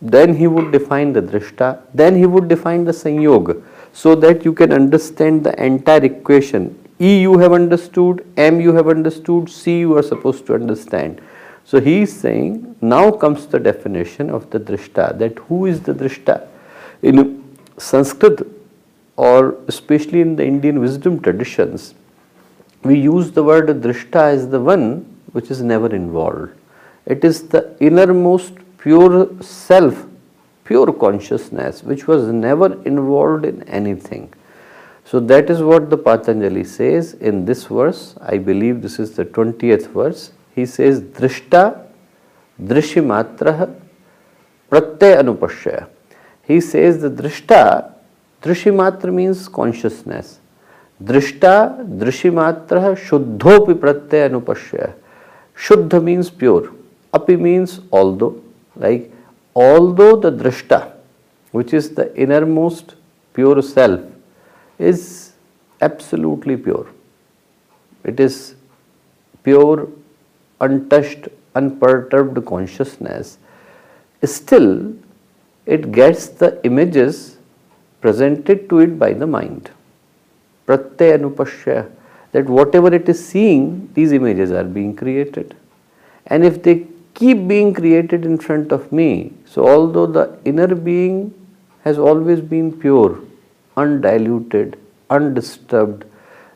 Then 0.00 0.36
he 0.36 0.46
would 0.46 0.72
define 0.72 1.12
the 1.12 1.22
drishta. 1.22 1.80
Then 1.94 2.16
he 2.16 2.26
would 2.26 2.48
define 2.48 2.84
the 2.84 2.92
sanyoga 2.92 3.62
so 3.92 4.14
that 4.14 4.44
you 4.44 4.52
can 4.52 4.72
understand 4.72 5.44
the 5.44 5.60
entire 5.62 6.04
equation. 6.04 6.78
E 7.00 7.20
you 7.20 7.38
have 7.38 7.52
understood, 7.52 8.26
M 8.36 8.60
you 8.60 8.72
have 8.74 8.88
understood, 8.88 9.48
C 9.48 9.80
you 9.80 9.96
are 9.96 10.02
supposed 10.02 10.46
to 10.46 10.54
understand. 10.54 11.20
So 11.64 11.80
he 11.80 12.02
is 12.02 12.14
saying 12.14 12.76
now 12.80 13.10
comes 13.10 13.46
the 13.46 13.58
definition 13.58 14.30
of 14.30 14.50
the 14.50 14.60
drishta 14.60 15.18
that 15.18 15.38
who 15.40 15.66
is 15.66 15.80
the 15.80 15.94
drishta? 15.94 16.46
In 17.02 17.42
Sanskrit 17.76 18.46
or 19.16 19.56
especially 19.66 20.20
in 20.20 20.36
the 20.36 20.44
Indian 20.44 20.78
wisdom 20.78 21.20
traditions, 21.20 21.94
we 22.82 22.98
use 22.98 23.32
the 23.32 23.42
word 23.42 23.68
drishta 23.68 24.32
as 24.34 24.48
the 24.48 24.60
one 24.60 25.04
which 25.32 25.50
is 25.50 25.62
never 25.62 25.94
involved. 25.94 26.52
It 27.04 27.24
is 27.24 27.48
the 27.48 27.76
innermost 27.80 28.52
pure 28.86 29.28
self, 29.42 30.06
pure 30.64 30.92
consciousness, 30.92 31.82
which 31.82 32.06
was 32.06 32.28
never 32.28 32.80
involved 32.84 33.44
in 33.44 33.64
anything. 33.64 34.32
So 35.04 35.18
that 35.18 35.50
is 35.50 35.60
what 35.60 35.90
the 35.90 35.98
Patanjali 35.98 36.62
says 36.62 37.14
in 37.14 37.44
this 37.44 37.64
verse. 37.64 38.14
I 38.20 38.38
believe 38.38 38.82
this 38.82 39.00
is 39.00 39.16
the 39.16 39.24
20th 39.24 39.88
verse. 39.88 40.30
He 40.54 40.66
says, 40.66 41.00
Drishta 41.00 41.84
Drishimatraha 42.62 43.74
Pratyay 44.70 45.20
Anupashya. 45.20 45.88
He 46.44 46.60
says 46.60 47.02
the 47.02 47.10
Drishta, 47.10 47.92
Drishimatra 48.40 49.12
means 49.12 49.48
consciousness. 49.48 50.38
Drishta 51.02 51.84
Drishimatraha 51.98 52.94
Shuddhopi 52.94 53.74
Pratyay 53.74 54.30
Anupashya. 54.30 54.94
Shuddha 55.56 56.00
means 56.00 56.30
pure. 56.30 56.72
Api 57.12 57.34
means 57.34 57.80
although. 57.90 58.44
Like 58.76 59.12
although 59.54 60.16
the 60.16 60.30
drishta, 60.30 60.92
which 61.52 61.72
is 61.72 61.94
the 61.94 62.14
innermost 62.16 62.94
pure 63.32 63.62
self, 63.62 64.00
is 64.78 65.32
absolutely 65.80 66.56
pure. 66.56 66.86
It 68.04 68.20
is 68.20 68.54
pure, 69.42 69.88
untouched, 70.60 71.28
unperturbed 71.54 72.44
consciousness. 72.46 73.38
Still, 74.22 74.94
it 75.64 75.92
gets 75.92 76.28
the 76.28 76.64
images 76.64 77.38
presented 78.00 78.68
to 78.68 78.80
it 78.80 78.98
by 78.98 79.12
the 79.12 79.26
mind. 79.26 79.70
Pratyay 80.66 81.18
anupashya 81.18 81.90
that 82.32 82.46
whatever 82.46 82.92
it 82.94 83.08
is 83.08 83.24
seeing, 83.24 83.90
these 83.94 84.12
images 84.12 84.50
are 84.50 84.64
being 84.64 84.94
created. 84.94 85.56
And 86.26 86.44
if 86.44 86.62
they 86.62 86.86
keep 87.16 87.48
being 87.48 87.72
created 87.74 88.24
in 88.24 88.38
front 88.38 88.72
of 88.72 88.92
me, 88.92 89.32
so 89.44 89.66
although 89.66 90.06
the 90.06 90.38
inner 90.44 90.74
being 90.74 91.18
has 91.82 91.98
always 91.98 92.40
been 92.40 92.70
pure, 92.80 93.18
undiluted, 93.76 94.78
undisturbed, 95.08 96.04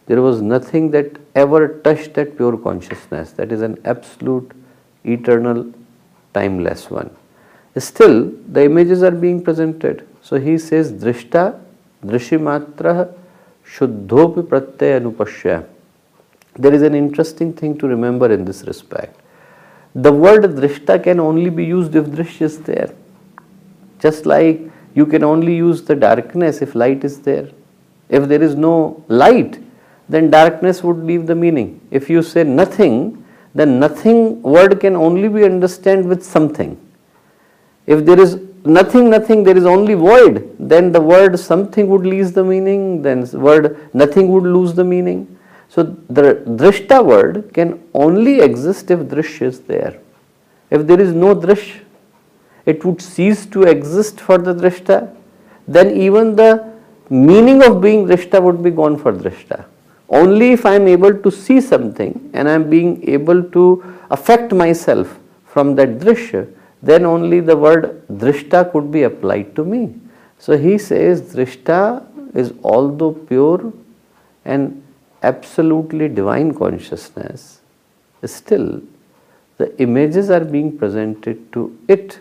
there 0.07 0.21
was 0.21 0.43
nothing 0.43 0.90
that 0.90 1.19
ever 1.35 1.61
touched 1.85 2.14
that 2.14 2.37
pure 2.37 2.57
consciousness. 2.57 3.33
That 3.33 3.52
is 3.52 3.62
an 3.62 3.79
absolute, 3.85 4.52
eternal, 5.05 5.73
timeless 6.35 6.90
one. 6.90 7.11
Still, 7.76 8.33
the 8.49 8.64
images 8.64 9.02
are 9.02 9.12
being 9.12 9.43
presented. 9.43 10.07
So 10.21 10.38
he 10.38 10.59
says, 10.59 10.93
Drishta, 10.93 11.59
Drishimatraha, 12.05 13.17
Shuddhopi 13.64 14.43
Pratyay 14.43 15.00
Anupashya. 15.00 15.67
There 16.57 16.75
is 16.75 16.83
an 16.83 16.95
interesting 16.95 17.52
thing 17.52 17.79
to 17.79 17.87
remember 17.87 18.31
in 18.33 18.45
this 18.45 18.64
respect. 18.64 19.17
The 19.95 20.13
word 20.13 20.43
Drishta 20.43 21.03
can 21.03 21.19
only 21.19 21.51
be 21.51 21.65
used 21.65 21.95
if 21.97 22.07
Drishya 22.07 22.43
is 22.43 22.59
there. 22.61 22.91
Just 23.99 24.25
like 24.25 24.61
you 24.95 25.07
can 25.07 25.25
only 25.25 25.57
use 25.57 25.83
the 25.83 25.95
darkness 25.95 26.63
if 26.63 26.75
light 26.75 27.05
is 27.05 27.21
there. 27.21 27.49
If 28.09 28.29
there 28.29 28.43
is 28.43 28.55
no 28.55 29.05
light, 29.09 29.59
then 30.09 30.31
darkness 30.31 30.83
would 30.83 30.99
leave 30.99 31.27
the 31.27 31.35
meaning. 31.35 31.81
If 31.91 32.11
you 32.11 32.23
say 32.23 32.45
nothing, 32.45 33.25
then 33.55 33.79
nothing 33.81 34.43
word 34.43 34.81
can 34.81 34.97
only 34.97 35.29
be 35.29 35.45
understood 35.45 36.05
with 36.05 36.25
something. 36.25 36.79
If 37.87 38.05
there 38.05 38.21
is 38.21 38.41
nothing, 38.65 39.11
nothing, 39.11 39.43
there 39.43 39.57
is 39.57 39.65
only 39.65 39.95
void, 39.95 40.55
then 40.59 40.93
the 40.93 41.01
word 41.01 41.39
something 41.39 41.89
would 41.89 42.07
lose 42.07 42.33
the 42.33 42.45
meaning, 42.45 43.03
then 43.03 43.29
word 43.33 43.95
nothing 43.95 44.29
would 44.29 44.45
lose 44.45 44.75
the 44.75 44.85
meaning. 44.85 45.39
So 45.71 45.85
the 45.85 46.43
drishta 46.61 47.05
word 47.05 47.53
can 47.55 47.81
only 47.95 48.41
exist 48.41 48.91
if 48.91 49.00
drish 49.09 49.41
is 49.41 49.61
there. 49.61 50.00
If 50.69 50.87
there 50.89 51.00
is 51.00 51.12
no 51.12 51.35
drish, 51.35 51.81
it 52.67 52.85
would 52.85 53.00
cease 53.00 53.47
to 53.47 53.62
exist 53.62 54.21
for 54.21 54.39
the 54.39 54.53
drishta, 54.53 55.15
then 55.69 55.97
even 55.97 56.35
the 56.35 56.73
meaning 57.09 57.62
of 57.62 57.81
being 57.81 58.07
drishta 58.07 58.43
would 58.43 58.62
be 58.65 58.71
gone 58.71 58.97
for 58.99 59.12
drishta. 59.12 59.65
Only 60.09 60.50
if 60.50 60.67
I 60.67 60.75
am 60.75 60.89
able 60.89 61.15
to 61.15 61.31
see 61.31 61.61
something 61.61 62.31
and 62.35 62.49
I 62.49 62.53
am 62.55 62.69
being 62.69 63.09
able 63.09 63.45
to 63.45 63.65
affect 64.11 64.53
myself 64.53 65.19
from 65.45 65.77
that 65.77 65.99
drishya, 66.00 66.53
then 66.83 67.07
only 67.07 67.39
the 67.39 67.57
word 67.57 68.03
drishta 68.09 68.73
could 68.73 68.91
be 68.91 69.05
applied 69.05 69.55
to 69.55 69.65
me. 69.65 69.95
So 70.39 70.59
he 70.59 70.79
says 70.79 71.23
drishta 71.35 72.05
is 72.35 72.55
although 72.65 73.12
pure 73.12 73.73
and 74.45 74.83
absolutely 75.23 76.09
divine 76.09 76.55
consciousness, 76.55 77.61
still 78.25 78.83
the 79.59 79.77
images 79.81 80.31
are 80.31 80.45
being 80.45 80.77
presented 80.77 81.53
to 81.53 81.77
it 81.89 82.19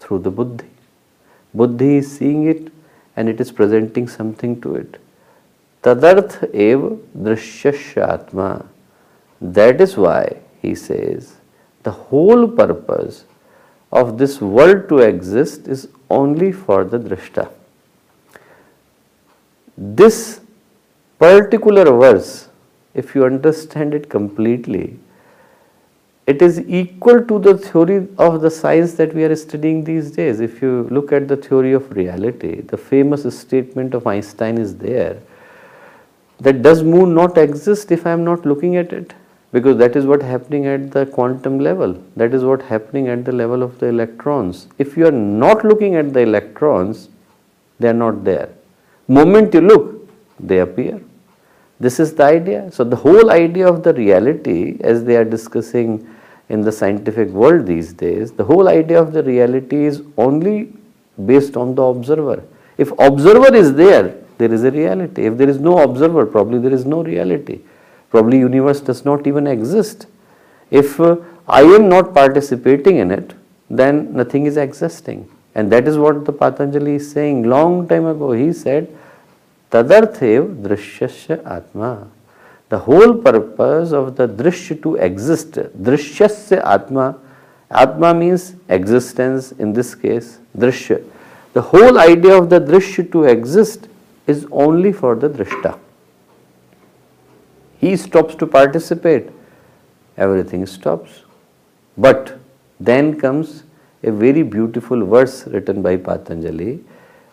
through 0.00 0.18
the 0.20 0.30
buddhi. 0.30 0.68
Buddhi 1.54 1.96
is 1.98 2.16
seeing 2.16 2.46
it 2.46 2.72
and 3.16 3.28
it 3.28 3.40
is 3.40 3.52
presenting 3.52 4.08
something 4.08 4.60
to 4.60 4.74
it. 4.74 5.00
Tadarth 5.82 6.42
ev 6.54 6.98
drishyasya 7.16 8.08
atma. 8.14 8.66
That 9.40 9.80
is 9.80 9.96
why 9.96 10.38
he 10.60 10.74
says 10.74 11.36
the 11.82 11.92
whole 11.92 12.48
purpose 12.48 13.24
of 13.92 14.18
this 14.18 14.40
world 14.40 14.88
to 14.88 14.98
exist 14.98 15.68
is 15.68 15.88
only 16.10 16.50
for 16.50 16.84
the 16.84 16.98
drishta. 16.98 17.50
This 19.76 20.40
particular 21.18 21.84
verse, 21.84 22.48
if 22.94 23.14
you 23.14 23.24
understand 23.24 23.94
it 23.94 24.08
completely, 24.08 24.98
it 26.26 26.40
is 26.40 26.60
equal 26.60 27.22
to 27.24 27.38
the 27.38 27.56
theory 27.58 28.08
of 28.18 28.40
the 28.40 28.50
science 28.50 28.94
that 28.94 29.14
we 29.14 29.24
are 29.24 29.36
studying 29.36 29.84
these 29.84 30.10
days. 30.10 30.40
If 30.40 30.62
you 30.62 30.88
look 30.90 31.12
at 31.12 31.28
the 31.28 31.36
theory 31.36 31.72
of 31.72 31.90
reality, 31.94 32.62
the 32.62 32.78
famous 32.78 33.22
statement 33.38 33.92
of 33.92 34.06
Einstein 34.06 34.56
is 34.56 34.76
there 34.76 35.20
that 36.40 36.62
does 36.62 36.82
moon 36.82 37.14
not 37.14 37.36
exist 37.38 37.92
if 37.92 38.06
I 38.06 38.12
am 38.12 38.24
not 38.24 38.46
looking 38.46 38.76
at 38.76 38.92
it? 38.92 39.12
Because 39.52 39.76
that 39.76 39.94
is 39.94 40.04
what 40.04 40.22
happening 40.22 40.66
at 40.66 40.90
the 40.90 41.06
quantum 41.06 41.60
level. 41.60 42.02
That 42.16 42.34
is 42.34 42.42
what 42.42 42.62
happening 42.62 43.08
at 43.08 43.24
the 43.24 43.32
level 43.32 43.62
of 43.62 43.78
the 43.78 43.86
electrons. 43.86 44.66
If 44.78 44.96
you 44.96 45.06
are 45.06 45.12
not 45.12 45.64
looking 45.64 45.94
at 45.94 46.12
the 46.12 46.20
electrons, 46.20 47.08
they 47.78 47.88
are 47.88 47.94
not 47.94 48.24
there. 48.24 48.48
Moment 49.06 49.54
you 49.54 49.60
look, 49.60 49.93
they 50.38 50.58
appear. 50.58 51.00
This 51.80 52.00
is 52.00 52.14
the 52.14 52.24
idea. 52.24 52.70
So 52.70 52.84
the 52.84 52.96
whole 52.96 53.30
idea 53.30 53.66
of 53.68 53.82
the 53.82 53.92
reality 53.92 54.78
as 54.82 55.04
they 55.04 55.16
are 55.16 55.24
discussing 55.24 56.08
in 56.48 56.60
the 56.60 56.72
scientific 56.72 57.28
world 57.28 57.66
these 57.66 57.92
days, 57.92 58.32
the 58.32 58.44
whole 58.44 58.68
idea 58.68 59.00
of 59.00 59.12
the 59.12 59.22
reality 59.22 59.84
is 59.84 60.02
only 60.16 60.72
based 61.26 61.56
on 61.56 61.74
the 61.74 61.82
observer. 61.82 62.44
If 62.78 62.92
observer 62.98 63.54
is 63.54 63.74
there, 63.74 64.14
there 64.38 64.52
is 64.52 64.64
a 64.64 64.70
reality. 64.70 65.26
If 65.26 65.38
there 65.38 65.48
is 65.48 65.58
no 65.58 65.78
observer, 65.78 66.26
probably 66.26 66.58
there 66.58 66.72
is 66.72 66.84
no 66.84 67.02
reality. 67.02 67.60
Probably 68.10 68.38
universe 68.38 68.80
does 68.80 69.04
not 69.04 69.26
even 69.26 69.46
exist. 69.46 70.06
If 70.70 71.00
uh, 71.00 71.16
I 71.48 71.62
am 71.62 71.88
not 71.88 72.14
participating 72.14 72.98
in 72.98 73.10
it, 73.10 73.32
then 73.70 74.12
nothing 74.12 74.46
is 74.46 74.56
existing. 74.56 75.28
And 75.54 75.70
that 75.70 75.86
is 75.86 75.98
what 75.98 76.24
the 76.24 76.32
Patanjali 76.32 76.96
is 76.96 77.10
saying 77.10 77.44
long 77.44 77.86
time 77.86 78.06
ago. 78.06 78.32
He 78.32 78.52
said, 78.52 78.88
Tadarthev 79.74 80.62
drishyasya 80.62 81.44
atma. 81.44 82.06
The 82.68 82.78
whole 82.78 83.14
purpose 83.14 83.90
of 83.90 84.14
the 84.14 84.28
drishya 84.28 84.80
to 84.82 84.94
exist, 84.94 85.50
drishyasya 85.52 86.64
atma, 86.64 87.18
atma 87.68 88.14
means 88.14 88.54
existence 88.68 89.50
in 89.50 89.72
this 89.72 89.96
case, 89.96 90.38
drishya. 90.56 91.02
The 91.54 91.62
whole 91.62 91.98
idea 91.98 92.36
of 92.36 92.50
the 92.50 92.60
drishya 92.60 93.10
to 93.10 93.24
exist 93.24 93.88
is 94.28 94.46
only 94.52 94.92
for 94.92 95.16
the 95.16 95.28
drishta. 95.28 95.76
He 97.78 97.96
stops 97.96 98.36
to 98.36 98.46
participate, 98.46 99.28
everything 100.16 100.66
stops. 100.66 101.22
But 101.98 102.38
then 102.78 103.18
comes 103.18 103.64
a 104.04 104.12
very 104.12 104.44
beautiful 104.44 105.04
verse 105.04 105.48
written 105.48 105.82
by 105.82 105.96
Patanjali. 105.96 106.78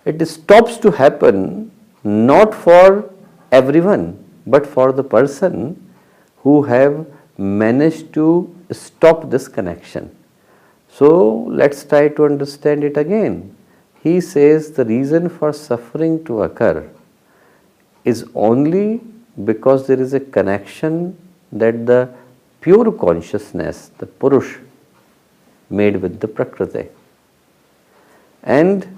It 0.06 0.28
stops 0.28 0.78
to 0.78 0.90
happen 0.90 1.71
not 2.04 2.54
for 2.54 3.14
everyone, 3.52 4.24
but 4.48 4.66
for 4.66 4.92
the 4.92 5.04
person 5.04 5.92
who 6.38 6.64
have 6.64 7.06
managed 7.38 8.14
to 8.14 8.54
stop 8.72 9.30
this 9.30 9.48
connection. 9.48 10.16
So 10.90 11.46
let's 11.48 11.84
try 11.84 12.10
to 12.10 12.26
understand 12.26 12.84
it 12.84 12.98
again. 12.98 13.56
He 14.04 14.20
says 14.20 14.72
the 14.72 14.86
reason 14.86 15.30
for 15.30 15.54
suffering 15.54 16.24
to 16.26 16.44
occur 16.44 16.90
is 18.04 18.26
only 18.34 19.02
because 19.46 19.88
there 19.88 20.00
is 20.00 20.14
a 20.14 20.20
connection 20.20 21.18
that 21.52 21.86
the 21.86 22.10
pure 22.62 22.92
consciousness, 22.92 23.92
the 24.00 24.06
Purush, 24.06 24.60
made 25.70 25.98
with 25.98 26.20
the 26.20 26.28
Prakriti. 26.28 26.90
And 28.44 28.98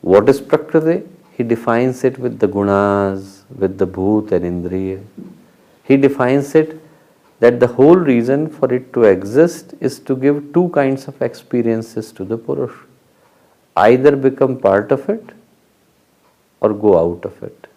what 0.00 0.28
is 0.28 0.40
Prakriti? 0.40 1.06
He 1.40 1.44
defines 1.44 2.04
it 2.04 2.18
with 2.18 2.38
the 2.38 2.46
gunas, 2.46 3.44
with 3.56 3.78
the 3.78 3.86
bhoot 3.86 4.30
and 4.30 4.44
indriya. 4.44 5.02
He 5.84 5.96
defines 5.96 6.54
it 6.54 6.78
that 7.38 7.58
the 7.60 7.66
whole 7.66 7.96
reason 7.96 8.50
for 8.50 8.70
it 8.74 8.92
to 8.92 9.04
exist 9.04 9.72
is 9.80 9.98
to 10.00 10.16
give 10.16 10.52
two 10.52 10.68
kinds 10.74 11.08
of 11.08 11.22
experiences 11.22 12.12
to 12.18 12.26
the 12.26 12.36
Purush. 12.36 12.76
Either 13.74 14.14
become 14.16 14.58
part 14.58 14.92
of 14.92 15.08
it 15.08 15.30
or 16.60 16.74
go 16.74 16.92
out 16.98 17.24
of 17.24 17.42
it. 17.42 17.68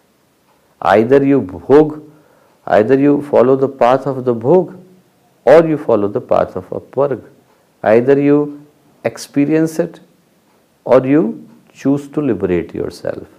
Either 0.82 1.24
you 1.24 1.40
bhog, 1.40 1.94
either 2.66 2.98
you 2.98 3.22
follow 3.30 3.56
the 3.56 3.70
path 3.84 4.06
of 4.06 4.26
the 4.26 4.34
bhog 4.34 4.78
or 5.46 5.64
you 5.66 5.78
follow 5.78 6.08
the 6.18 6.20
path 6.20 6.54
of 6.54 6.68
apvarg. 6.68 7.24
Either 7.82 8.20
you 8.20 8.66
experience 9.04 9.78
it 9.78 10.00
or 10.84 11.00
you 11.06 11.48
choose 11.72 12.06
to 12.08 12.20
liberate 12.20 12.74
yourself. 12.74 13.33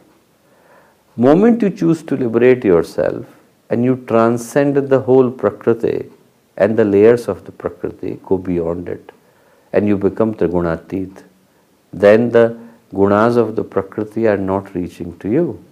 Moment 1.17 1.61
you 1.61 1.69
choose 1.69 2.03
to 2.03 2.17
liberate 2.17 2.65
yourself 2.65 3.25
and 3.69 3.85
you 3.85 4.03
transcend 4.05 4.75
the 4.75 4.99
whole 4.99 5.31
Prakriti 5.31 6.09
and 6.57 6.77
the 6.77 6.83
layers 6.83 7.29
of 7.29 7.45
the 7.45 7.53
Prakriti, 7.53 8.19
go 8.25 8.37
beyond 8.37 8.89
it, 8.89 9.13
and 9.71 9.87
you 9.87 9.97
become 9.97 10.33
Trigunatit, 10.33 11.23
then 11.93 12.29
the 12.31 12.59
gunas 12.93 13.37
of 13.37 13.55
the 13.55 13.63
Prakriti 13.63 14.27
are 14.27 14.37
not 14.37 14.75
reaching 14.75 15.17
to 15.19 15.29
you, 15.29 15.63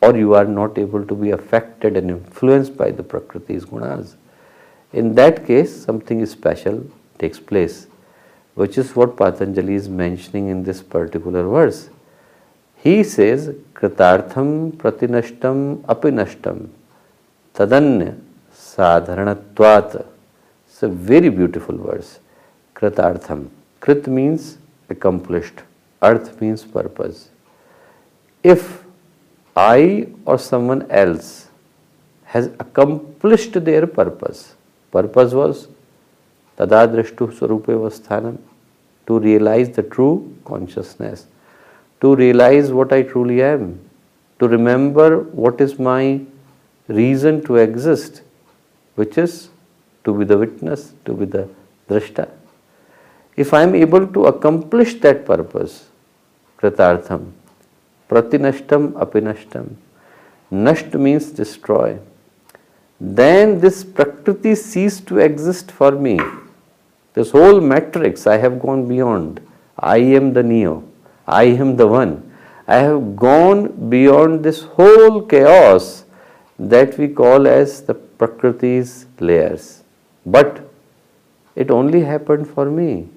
or 0.00 0.16
you 0.16 0.34
are 0.34 0.46
not 0.46 0.78
able 0.78 1.04
to 1.06 1.14
be 1.14 1.30
affected 1.30 1.98
and 1.98 2.10
influenced 2.10 2.74
by 2.74 2.90
the 2.90 3.02
Prakriti's 3.02 3.66
gunas. 3.66 4.16
In 4.94 5.14
that 5.16 5.46
case, 5.46 5.84
something 5.84 6.24
special 6.24 6.86
takes 7.18 7.38
place, 7.38 7.86
which 8.54 8.78
is 8.78 8.96
what 8.96 9.16
Patanjali 9.18 9.74
is 9.74 9.90
mentioning 9.90 10.48
in 10.48 10.62
this 10.64 10.82
particular 10.82 11.46
verse. 11.46 11.90
He 12.76 13.02
says, 13.02 13.54
Kritartham 13.74 14.72
pratinashtam 14.72 15.82
apinashtam 15.82 16.68
tadanya 17.54 18.18
sadharanatvat. 18.54 20.06
It's 20.66 20.82
a 20.82 20.88
very 20.88 21.28
beautiful 21.28 21.76
verse. 21.76 22.20
Kritartham. 22.74 23.48
Krit 23.80 24.06
means 24.06 24.58
accomplished. 24.88 25.62
Arth 26.02 26.40
means 26.40 26.64
purpose. 26.64 27.30
If 28.42 28.84
I 29.56 30.08
or 30.24 30.38
someone 30.38 30.90
else 30.90 31.48
has 32.24 32.46
accomplished 32.60 33.64
their 33.64 33.86
purpose, 33.86 34.54
purpose 34.90 35.32
was 35.32 35.68
tadadrashtu 36.58 37.32
sarupe 37.38 37.66
vasthanam, 37.66 38.38
to 39.06 39.18
realize 39.18 39.70
the 39.70 39.82
true 39.82 40.36
consciousness, 40.44 41.26
to 42.00 42.14
realize 42.14 42.70
what 42.72 42.92
I 42.92 43.02
truly 43.02 43.42
am, 43.42 43.80
to 44.38 44.48
remember 44.48 45.20
what 45.20 45.60
is 45.60 45.78
my 45.78 46.20
reason 46.88 47.42
to 47.44 47.56
exist, 47.56 48.22
which 48.94 49.18
is 49.18 49.48
to 50.04 50.16
be 50.16 50.24
the 50.24 50.38
witness, 50.38 50.92
to 51.04 51.14
be 51.14 51.24
the 51.24 51.48
drashta. 51.88 52.28
If 53.36 53.52
I 53.52 53.62
am 53.62 53.74
able 53.74 54.06
to 54.06 54.26
accomplish 54.26 54.94
that 55.00 55.26
purpose, 55.26 55.88
kritartham, 56.58 57.32
pratinashtam 58.08 58.92
apinashtam, 58.92 59.74
nasht 60.52 60.94
means 60.98 61.30
destroy, 61.30 61.98
then 63.00 63.60
this 63.60 63.84
prakriti 63.84 64.54
cease 64.54 65.00
to 65.00 65.18
exist 65.18 65.70
for 65.70 65.92
me. 65.92 66.18
This 67.14 67.30
whole 67.30 67.60
matrix 67.60 68.26
I 68.26 68.36
have 68.38 68.60
gone 68.60 68.86
beyond. 68.88 69.40
I 69.78 69.98
am 69.98 70.32
the 70.32 70.42
Neo. 70.42 70.84
I 71.26 71.44
am 71.44 71.76
the 71.76 71.86
one. 71.86 72.32
I 72.68 72.76
have 72.76 73.16
gone 73.16 73.90
beyond 73.90 74.44
this 74.44 74.62
whole 74.62 75.22
chaos 75.22 76.04
that 76.58 76.96
we 76.98 77.08
call 77.08 77.46
as 77.46 77.82
the 77.82 77.94
Prakriti's 77.94 79.06
layers. 79.20 79.82
But 80.24 80.68
it 81.54 81.70
only 81.70 82.02
happened 82.02 82.48
for 82.48 82.66
me. 82.66 83.08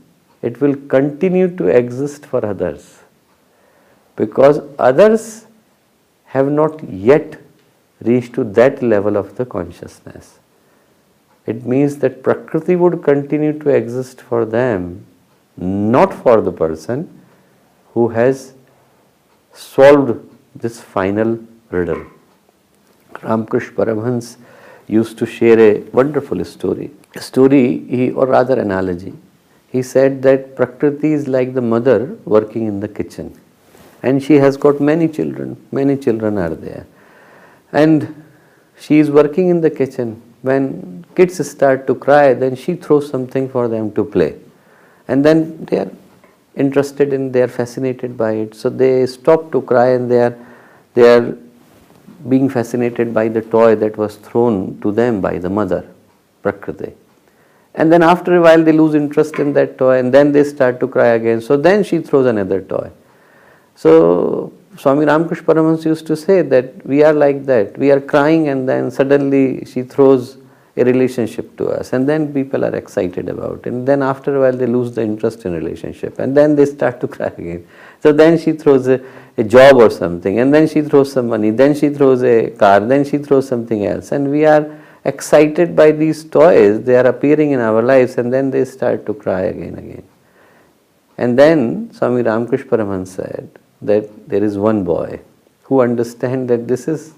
It 0.42 0.62
will 0.62 0.76
continue 0.76 1.56
to 1.58 1.68
exist 1.68 2.26
for 2.26 2.46
others 2.46 3.00
because 4.16 4.62
others 4.78 5.48
have 6.26 6.52
not 6.52 6.84
yet 6.90 7.40
reached 8.02 8.34
to 8.34 8.44
that 8.44 8.82
level 8.82 9.18
of 9.18 9.36
the 9.36 9.46
consciousness. 9.46 10.40
It 11.46 11.66
means 11.66 11.98
that 11.98 12.24
Prakriti 12.24 12.76
would 12.76 13.04
continue 13.04 13.58
to 13.60 13.70
exist 13.70 14.22
for 14.22 14.46
them, 14.46 15.06
not 15.58 16.14
for 16.14 16.42
the 16.42 16.52
person 16.52 17.19
who 17.94 18.10
has 18.10 18.54
solved 19.54 20.20
this 20.56 20.80
final 20.82 21.40
riddle. 21.70 22.06
Ramkrishna 23.14 23.74
Paramhans 23.74 24.38
used 24.88 25.18
to 25.18 25.26
share 25.26 25.60
a 25.60 25.82
wonderful 25.92 26.44
story. 26.46 26.92
A 27.16 27.22
story, 27.22 27.86
he, 27.88 28.12
or 28.12 28.28
rather 28.28 28.60
analogy. 28.60 29.14
He 29.72 29.82
said 29.84 30.22
that 30.24 30.56
Prakriti 30.56 31.14
is 31.14 31.28
like 31.28 31.54
the 31.54 31.62
mother 31.62 32.18
working 32.26 32.68
in 32.68 32.80
the 32.80 32.88
kitchen. 32.88 33.40
And 34.02 34.24
she 34.24 34.36
has 34.36 34.58
got 34.58 34.80
many 34.80 35.08
children, 35.08 35.58
many 35.72 35.98
children 35.98 36.38
are 36.38 36.56
there. 36.56 36.88
And 37.72 38.24
she 38.80 39.00
is 39.00 39.12
working 39.12 39.50
in 39.50 39.62
the 39.62 39.70
kitchen. 39.70 40.22
When 40.42 41.06
kids 41.16 41.46
start 41.48 41.86
to 41.88 41.96
cry, 41.96 42.34
then 42.34 42.56
she 42.56 42.76
throws 42.76 43.10
something 43.10 43.50
for 43.50 43.68
them 43.68 43.92
to 43.94 44.06
play. 44.06 44.38
And 45.08 45.24
then 45.24 45.66
they 45.66 45.80
are 45.80 45.92
interested 46.56 47.14
in, 47.14 47.32
they 47.32 47.42
are 47.42 47.48
fascinated 47.48 48.18
by 48.18 48.32
it. 48.34 48.56
So 48.56 48.70
they 48.70 49.06
stop 49.06 49.52
to 49.52 49.62
cry 49.62 49.90
and 49.90 50.10
they 50.10 50.22
are, 50.22 50.38
they 50.94 51.16
are 51.16 51.38
being 52.28 52.50
fascinated 52.50 53.14
by 53.14 53.30
the 53.30 53.42
toy 53.42 53.76
that 53.76 53.98
was 53.98 54.18
thrown 54.18 54.80
to 54.82 54.92
them 54.92 55.22
by 55.22 55.38
the 55.38 55.50
mother, 55.50 55.86
Prakriti. 56.42 56.94
And 57.76 57.92
then 57.92 58.04
after 58.04 58.36
a 58.36 58.42
while 58.42 58.64
they 58.64 58.72
lose 58.72 58.96
interest 58.96 59.36
in 59.40 59.54
that 59.54 59.78
toy 59.78 60.00
and 60.00 60.14
then 60.14 60.32
they 60.32 60.44
start 60.44 60.80
to 60.82 60.88
cry 60.88 61.08
again. 61.10 61.40
So 61.40 61.56
then 61.56 61.84
she 61.84 62.00
throws 62.00 62.26
another 62.26 62.62
toy. 62.62 62.92
So 63.76 64.52
Swami 64.78 65.06
Ramakrishna 65.06 65.46
Paramahansa 65.46 65.86
used 65.86 66.08
to 66.08 66.16
say 66.16 66.42
that 66.42 66.86
we 66.86 67.04
are 67.04 67.14
like 67.14 67.46
that. 67.46 67.78
We 67.78 67.92
are 67.92 68.02
crying 68.02 68.50
and 68.50 68.68
then 68.68 68.92
suddenly 68.92 69.64
she 69.66 69.84
throws 69.84 70.38
a 70.80 70.86
relationship 70.86 71.56
to 71.58 71.70
us. 71.70 71.94
And 71.94 72.08
then 72.08 72.34
people 72.34 72.64
are 72.66 72.76
excited 72.76 73.30
about 73.30 73.60
it. 73.60 73.68
And 73.68 73.88
then 73.88 74.02
after 74.02 74.36
a 74.36 74.40
while 74.40 74.58
they 74.58 74.66
lose 74.66 74.94
the 74.94 75.02
interest 75.02 75.46
in 75.46 75.54
relationship. 75.54 76.20
And 76.20 76.36
then 76.36 76.56
they 76.56 76.66
start 76.66 77.00
to 77.02 77.08
cry 77.16 77.28
again. 77.28 77.68
So 78.02 78.12
then 78.12 78.38
she 78.38 78.54
throws 78.54 78.88
a, 78.88 79.02
a 79.38 79.44
job 79.44 79.76
or 79.78 79.90
something. 79.90 80.40
And 80.40 80.54
then 80.54 80.68
she 80.68 80.82
throws 80.82 81.12
some 81.12 81.28
money. 81.28 81.52
Then 81.52 81.76
she 81.76 81.90
throws 81.90 82.24
a 82.24 82.52
car. 82.52 82.80
Then 82.80 83.04
she 83.04 83.18
throws 83.18 83.48
something 83.48 83.86
else. 83.86 84.12
And 84.12 84.32
we 84.32 84.46
are 84.46 84.80
excited 85.06 85.76
by 85.76 85.92
these 85.92 86.24
toys. 86.24 86.82
They 86.82 86.96
are 86.96 87.08
appearing 87.08 87.52
in 87.52 87.60
our 87.60 87.82
lives. 87.82 88.18
And 88.18 88.32
then 88.32 88.52
they 88.52 88.66
start 88.66 89.06
to 89.08 89.14
cry 89.14 89.42
again 89.42 89.78
again. 89.78 90.04
And 91.18 91.38
then 91.38 91.92
Swami 91.94 92.22
Ramakrishna 92.22 92.72
Paramahansa 92.72 93.08
said 93.08 93.60
that 93.82 94.30
there 94.30 94.44
is 94.44 94.58
one 94.58 94.86
boy 94.86 95.20
who 95.64 95.82
understands 95.82 96.48
that 96.48 96.68
this 96.68 96.88
is 96.88 97.14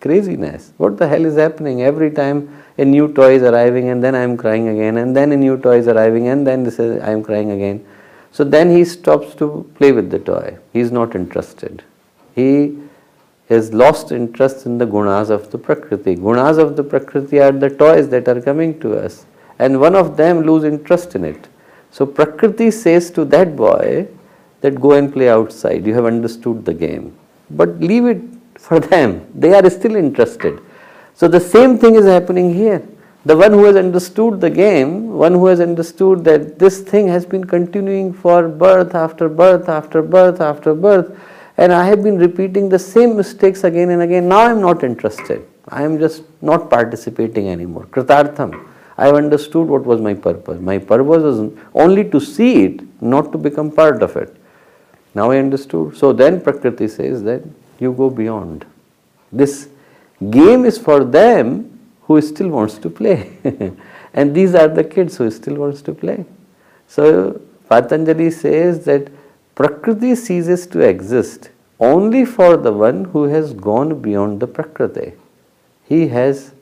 craziness. 0.00 0.72
What 0.76 0.96
the 0.96 1.08
hell 1.08 1.24
is 1.24 1.36
happening? 1.36 1.82
Every 1.82 2.10
time 2.10 2.62
a 2.76 2.84
new 2.84 3.12
toy 3.12 3.34
is 3.34 3.42
arriving 3.42 3.88
and 3.88 4.02
then 4.02 4.14
I 4.14 4.20
am 4.20 4.36
crying 4.36 4.68
again 4.68 4.98
and 4.98 5.16
then 5.16 5.32
a 5.32 5.36
new 5.36 5.56
toy 5.56 5.78
is 5.78 5.88
arriving 5.88 6.28
and 6.28 6.46
then 6.46 6.62
this 6.62 6.78
is 6.78 7.02
I 7.02 7.10
am 7.10 7.22
crying 7.22 7.50
again. 7.50 7.84
So 8.30 8.44
then 8.44 8.70
he 8.70 8.84
stops 8.84 9.34
to 9.36 9.68
play 9.76 9.92
with 9.92 10.10
the 10.10 10.18
toy. 10.18 10.58
He 10.72 10.80
is 10.80 10.92
not 10.92 11.14
interested. 11.14 11.82
He 12.34 12.78
has 13.48 13.72
lost 13.72 14.12
interest 14.12 14.66
in 14.66 14.78
the 14.78 14.86
gunas 14.86 15.30
of 15.30 15.50
the 15.50 15.58
Prakriti. 15.58 16.16
Gunas 16.16 16.58
of 16.58 16.76
the 16.76 16.84
Prakriti 16.84 17.40
are 17.40 17.52
the 17.52 17.70
toys 17.70 18.08
that 18.10 18.28
are 18.28 18.40
coming 18.40 18.78
to 18.80 18.96
us 18.96 19.26
and 19.58 19.80
one 19.80 19.96
of 19.96 20.16
them 20.16 20.42
lose 20.42 20.64
interest 20.64 21.14
in 21.14 21.24
it. 21.24 21.48
So 21.90 22.06
Prakriti 22.06 22.70
says 22.70 23.10
to 23.12 23.24
that 23.26 23.56
boy 23.56 24.06
that 24.60 24.80
go 24.80 24.92
and 24.92 25.12
play 25.12 25.28
outside, 25.28 25.86
you 25.86 25.94
have 25.94 26.04
understood 26.04 26.64
the 26.64 26.74
game. 26.74 27.16
But 27.50 27.80
leave 27.80 28.04
it 28.04 28.20
for 28.58 28.80
them, 28.80 29.26
they 29.34 29.54
are 29.54 29.68
still 29.70 29.96
interested. 29.96 30.60
So 31.14 31.26
the 31.28 31.40
same 31.40 31.78
thing 31.78 31.94
is 31.94 32.04
happening 32.04 32.52
here. 32.52 32.86
The 33.24 33.36
one 33.36 33.52
who 33.52 33.64
has 33.64 33.76
understood 33.76 34.40
the 34.40 34.50
game, 34.50 35.12
one 35.12 35.32
who 35.32 35.46
has 35.46 35.60
understood 35.60 36.24
that 36.24 36.58
this 36.58 36.80
thing 36.80 37.08
has 37.08 37.26
been 37.26 37.44
continuing 37.44 38.12
for 38.12 38.48
birth 38.48 38.94
after 38.94 39.28
birth 39.28 39.68
after 39.68 40.02
birth 40.02 40.40
after 40.40 40.74
birth, 40.74 41.18
and 41.56 41.72
I 41.72 41.84
have 41.86 42.02
been 42.02 42.18
repeating 42.18 42.68
the 42.68 42.78
same 42.78 43.16
mistakes 43.16 43.64
again 43.64 43.90
and 43.90 44.02
again. 44.02 44.28
Now 44.28 44.40
I 44.40 44.50
am 44.50 44.60
not 44.60 44.84
interested. 44.84 45.46
I 45.68 45.82
am 45.82 45.98
just 45.98 46.22
not 46.40 46.70
participating 46.70 47.48
anymore. 47.48 47.86
Kritartham. 47.86 48.66
I 48.96 49.06
have 49.06 49.14
understood 49.14 49.68
what 49.68 49.84
was 49.84 50.00
my 50.00 50.14
purpose. 50.14 50.60
My 50.60 50.78
purpose 50.78 51.22
was 51.22 51.52
only 51.74 52.08
to 52.10 52.20
see 52.20 52.64
it, 52.64 53.02
not 53.02 53.30
to 53.32 53.38
become 53.38 53.70
part 53.70 54.02
of 54.02 54.16
it. 54.16 54.34
Now 55.14 55.30
I 55.30 55.38
understood. 55.38 55.96
So 55.96 56.12
then 56.12 56.40
Prakriti 56.40 56.88
says 56.88 57.22
that 57.24 57.42
you 57.80 57.92
go 57.92 58.10
beyond. 58.10 58.64
This 59.32 59.68
game 60.30 60.64
is 60.64 60.78
for 60.78 61.04
them 61.04 61.78
who 62.02 62.20
still 62.20 62.48
wants 62.48 62.78
to 62.78 62.90
play. 62.90 63.38
and 64.14 64.34
these 64.34 64.54
are 64.54 64.68
the 64.68 64.84
kids 64.84 65.16
who 65.16 65.30
still 65.30 65.56
wants 65.56 65.82
to 65.82 65.92
play. 65.92 66.24
So 66.86 67.40
Patanjali 67.68 68.30
says 68.30 68.84
that 68.86 69.10
Prakriti 69.54 70.14
ceases 70.14 70.66
to 70.68 70.80
exist 70.80 71.50
only 71.80 72.24
for 72.24 72.56
the 72.56 72.72
one 72.72 73.04
who 73.04 73.24
has 73.24 73.52
gone 73.52 74.00
beyond 74.00 74.40
the 74.40 74.46
Prakriti. 74.46 75.12
He 75.84 76.08
has 76.08 76.52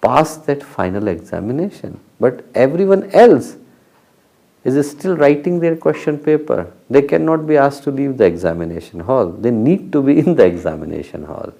passed 0.00 0.46
that 0.46 0.62
final 0.62 1.08
examination. 1.08 1.98
But 2.20 2.44
everyone 2.54 3.10
else 3.10 3.56
is 4.64 4.90
still 4.90 5.16
writing 5.16 5.60
their 5.60 5.76
question 5.76 6.18
paper. 6.18 6.72
They 6.88 7.02
cannot 7.02 7.46
be 7.46 7.56
asked 7.56 7.84
to 7.84 7.90
leave 7.90 8.16
the 8.16 8.24
examination 8.24 9.00
hall. 9.00 9.28
They 9.28 9.50
need 9.50 9.92
to 9.92 10.02
be 10.02 10.18
in 10.18 10.34
the 10.34 10.44
examination 10.46 11.24
hall. 11.24 11.52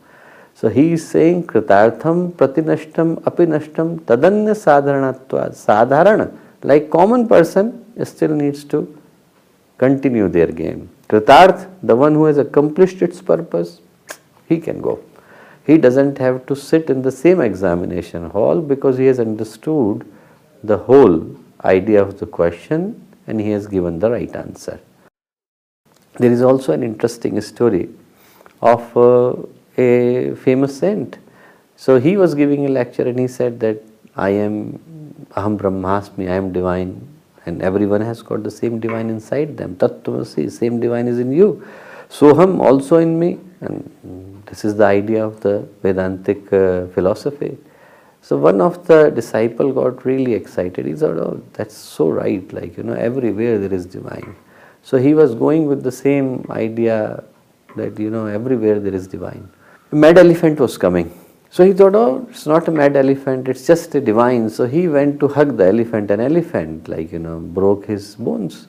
So 0.54 0.68
he 0.68 0.92
is 0.92 1.06
saying 1.06 1.48
kritartham 1.48 2.32
pratinashtam 2.32 3.22
apinashtam 3.22 4.00
tadanya 4.00 4.54
sadharanatva. 4.54 5.50
Sadharana, 5.52 6.34
like 6.62 6.90
common 6.90 7.28
person, 7.28 7.84
still 8.04 8.30
needs 8.30 8.64
to 8.64 8.98
continue 9.76 10.28
their 10.28 10.46
game. 10.46 10.88
Kritarth, 11.08 11.68
the 11.82 11.94
one 11.94 12.14
who 12.14 12.24
has 12.24 12.38
accomplished 12.38 13.02
its 13.02 13.20
purpose, 13.20 13.80
he 14.48 14.58
can 14.58 14.80
go. 14.80 15.00
He 15.66 15.76
doesn't 15.76 16.18
have 16.18 16.46
to 16.46 16.56
sit 16.56 16.88
in 16.88 17.02
the 17.02 17.10
same 17.10 17.40
examination 17.40 18.30
hall 18.30 18.60
because 18.60 18.96
he 18.96 19.06
has 19.06 19.18
understood 19.18 20.06
the 20.62 20.78
whole 20.78 21.36
idea 21.64 22.02
of 22.02 22.18
the 22.18 22.26
question 22.26 23.06
and 23.26 23.40
he 23.40 23.50
has 23.50 23.66
given 23.66 23.98
the 23.98 24.10
right 24.10 24.34
answer. 24.36 24.80
There 26.18 26.30
is 26.30 26.42
also 26.42 26.72
an 26.72 26.82
interesting 26.82 27.40
story 27.40 27.88
of 28.62 28.96
uh, 28.96 29.34
a 29.76 30.34
famous 30.34 30.78
saint. 30.78 31.18
So 31.76 31.98
he 31.98 32.16
was 32.16 32.34
giving 32.34 32.66
a 32.66 32.68
lecture 32.68 33.02
and 33.02 33.18
he 33.18 33.26
said 33.26 33.60
that 33.60 33.82
I 34.16 34.30
am 34.30 34.78
Aham 35.36 35.58
Brahmasmi, 35.58 36.30
I 36.30 36.36
am 36.36 36.52
divine 36.52 37.08
and 37.46 37.60
everyone 37.62 38.00
has 38.00 38.22
got 38.22 38.42
the 38.42 38.50
same 38.50 38.78
divine 38.78 39.10
inside 39.10 39.56
them. 39.56 39.74
Tattvamasi, 39.76 40.50
same 40.50 40.78
divine 40.80 41.08
is 41.08 41.18
in 41.18 41.32
you. 41.32 41.66
Soham 42.08 42.60
also 42.60 42.98
in 42.98 43.18
me 43.18 43.40
and 43.60 44.42
this 44.46 44.64
is 44.64 44.76
the 44.76 44.84
idea 44.84 45.26
of 45.26 45.40
the 45.40 45.66
Vedantic 45.82 46.52
uh, 46.52 46.86
philosophy. 46.88 47.58
So 48.26 48.38
one 48.38 48.62
of 48.62 48.86
the 48.86 49.10
disciple 49.10 49.70
got 49.70 50.06
really 50.06 50.32
excited. 50.32 50.86
He 50.86 50.94
thought, 50.94 51.18
oh, 51.18 51.42
that's 51.52 51.76
so 51.76 52.08
right. 52.08 52.50
Like, 52.54 52.78
you 52.78 52.82
know, 52.82 52.94
everywhere 52.94 53.58
there 53.58 53.74
is 53.74 53.84
divine. 53.84 54.34
So 54.82 54.96
he 54.96 55.12
was 55.12 55.34
going 55.34 55.66
with 55.66 55.82
the 55.82 55.92
same 55.92 56.46
idea 56.48 57.22
that, 57.76 57.98
you 57.98 58.08
know, 58.08 58.24
everywhere 58.24 58.80
there 58.80 58.94
is 58.94 59.06
divine. 59.06 59.46
A 59.92 59.96
mad 59.96 60.16
elephant 60.16 60.58
was 60.58 60.78
coming. 60.78 61.12
So 61.50 61.66
he 61.66 61.74
thought, 61.74 61.94
oh, 61.94 62.26
it's 62.30 62.46
not 62.46 62.66
a 62.66 62.70
mad 62.70 62.96
elephant, 62.96 63.46
it's 63.46 63.66
just 63.66 63.94
a 63.94 64.00
divine. 64.00 64.48
So 64.48 64.66
he 64.66 64.88
went 64.88 65.20
to 65.20 65.28
hug 65.28 65.58
the 65.58 65.66
elephant. 65.66 66.10
An 66.10 66.20
elephant, 66.20 66.88
like, 66.88 67.12
you 67.12 67.18
know, 67.18 67.40
broke 67.40 67.84
his 67.84 68.16
bones. 68.16 68.68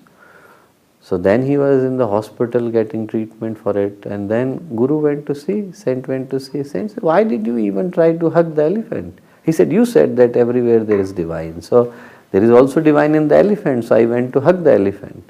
So 1.00 1.18
then 1.18 1.46
he 1.46 1.58
was 1.58 1.82
in 1.82 1.96
the 1.96 2.08
hospital 2.10 2.70
getting 2.70 3.08
treatment 3.08 3.58
for 3.58 3.78
it. 3.78 4.06
And 4.06 4.30
then 4.30 4.76
Guru 4.76 4.98
went 4.98 5.26
to 5.28 5.34
see, 5.34 5.72
Saint 5.72 6.10
went 6.10 6.30
to 6.32 6.42
see. 6.42 6.62
Saint 6.66 6.92
said, 6.92 7.04
why 7.04 7.24
did 7.24 7.48
you 7.48 7.58
even 7.58 7.90
try 7.90 8.18
to 8.18 8.30
hug 8.30 8.56
the 8.56 8.64
elephant? 8.64 9.22
He 9.46 9.52
said, 9.52 9.72
You 9.72 9.86
said 9.86 10.16
that 10.18 10.36
everywhere 10.36 10.84
there 10.84 11.00
is 11.00 11.12
divine. 11.12 11.62
So 11.62 11.94
there 12.32 12.44
is 12.44 12.50
also 12.50 12.82
divine 12.82 13.16
in 13.16 13.28
the 13.28 13.38
elephant. 13.38 13.86
So 13.86 13.96
I 13.96 14.06
went 14.06 14.34
to 14.34 14.42
hug 14.42 14.64
the 14.64 14.74
elephant. 14.74 15.24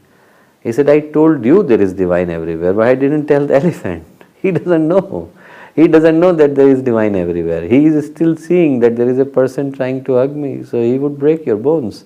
He 0.61 0.71
said, 0.71 0.89
I 0.89 0.99
told 0.99 1.45
you 1.45 1.61
there 1.63 1.81
is 1.81 1.93
divine 1.93 2.29
everywhere, 2.29 2.73
but 2.73 2.87
I 2.87 2.95
didn't 2.95 3.27
tell 3.27 3.45
the 3.45 3.55
elephant. 3.61 4.05
He 4.41 4.51
doesn't 4.51 4.87
know. 4.87 5.31
He 5.75 5.87
doesn't 5.87 6.19
know 6.19 6.31
that 6.31 6.55
there 6.55 6.69
is 6.69 6.81
divine 6.81 7.15
everywhere. 7.15 7.67
He 7.67 7.85
is 7.85 8.05
still 8.07 8.37
seeing 8.37 8.79
that 8.79 8.95
there 8.95 9.09
is 9.09 9.19
a 9.19 9.25
person 9.25 9.73
trying 9.73 10.05
to 10.05 10.15
hug 10.15 10.35
me, 10.35 10.63
so 10.63 10.81
he 10.81 10.97
would 10.97 11.19
break 11.19 11.45
your 11.45 11.57
bones. 11.57 12.05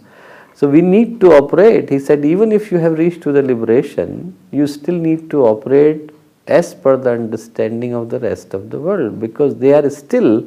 So 0.56 0.68
we 0.68 0.82
need 0.82 1.22
to 1.22 1.34
operate. 1.34 1.90
He 1.90 2.00
said, 2.00 2.26
even 2.26 2.52
if 2.52 2.72
you 2.72 2.80
have 2.80 2.98
reached 2.98 3.22
to 3.22 3.32
the 3.32 3.44
liberation, 3.44 4.36
you 4.52 4.66
still 4.68 4.96
need 4.96 5.30
to 5.30 5.46
operate 5.46 6.10
as 6.48 6.74
per 6.74 6.98
the 6.98 7.12
understanding 7.12 7.94
of 7.94 8.10
the 8.10 8.20
rest 8.20 8.54
of 8.54 8.70
the 8.72 8.80
world 8.80 9.20
because 9.20 9.56
they 9.56 9.74
are 9.74 9.90
still 9.90 10.46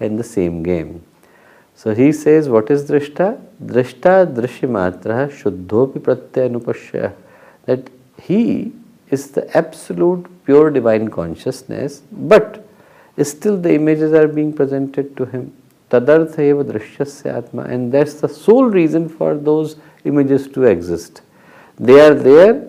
in 0.00 0.16
the 0.16 0.24
same 0.24 0.62
game. 0.62 1.04
So 1.74 1.94
he 1.94 2.12
says, 2.12 2.48
what 2.48 2.70
is 2.70 2.90
drishta? 2.90 3.40
Drishta 3.62 4.34
drishyamatra 4.34 5.30
shuddhopi 5.30 6.00
pratyanupashya. 6.00 7.14
That 7.66 7.88
he 8.20 8.72
is 9.10 9.30
the 9.30 9.56
absolute 9.56 10.26
pure 10.44 10.70
divine 10.70 11.08
consciousness, 11.08 12.02
but 12.12 12.66
still 13.22 13.56
the 13.56 13.74
images 13.74 14.12
are 14.12 14.28
being 14.28 14.52
presented 14.52 15.16
to 15.16 15.24
him. 15.26 15.54
Tadartha 15.90 16.40
eva 16.40 16.64
drishyasya 16.64 17.36
atma. 17.36 17.62
And 17.62 17.92
that's 17.92 18.14
the 18.14 18.28
sole 18.28 18.66
reason 18.66 19.08
for 19.08 19.34
those 19.34 19.76
images 20.04 20.48
to 20.48 20.64
exist. 20.64 21.22
They 21.78 22.00
are 22.00 22.14
there 22.14 22.68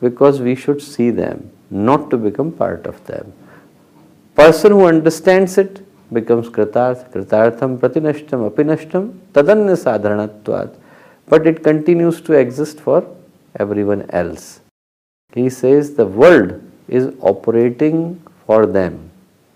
because 0.00 0.40
we 0.40 0.54
should 0.54 0.80
see 0.80 1.10
them, 1.10 1.50
not 1.70 2.10
to 2.10 2.16
become 2.16 2.52
part 2.52 2.86
of 2.86 3.04
them. 3.06 3.32
Person 4.34 4.72
who 4.72 4.84
understands 4.86 5.58
it 5.58 5.84
becomes 6.12 6.48
kritarth, 6.48 7.10
kritartham 7.12 7.78
pratinashtam 7.78 8.50
apinashtam 8.50 9.18
tadanya 9.32 9.76
sadharanatvat. 9.76 10.76
But 11.26 11.46
it 11.46 11.62
continues 11.62 12.20
to 12.22 12.34
exist 12.34 12.80
for 12.80 13.06
everyone 13.58 14.10
else. 14.10 14.60
He 15.34 15.48
says 15.48 15.94
the 15.94 16.06
world 16.06 16.62
is 16.88 17.14
operating 17.20 18.22
for 18.46 18.66
them. 18.66 19.10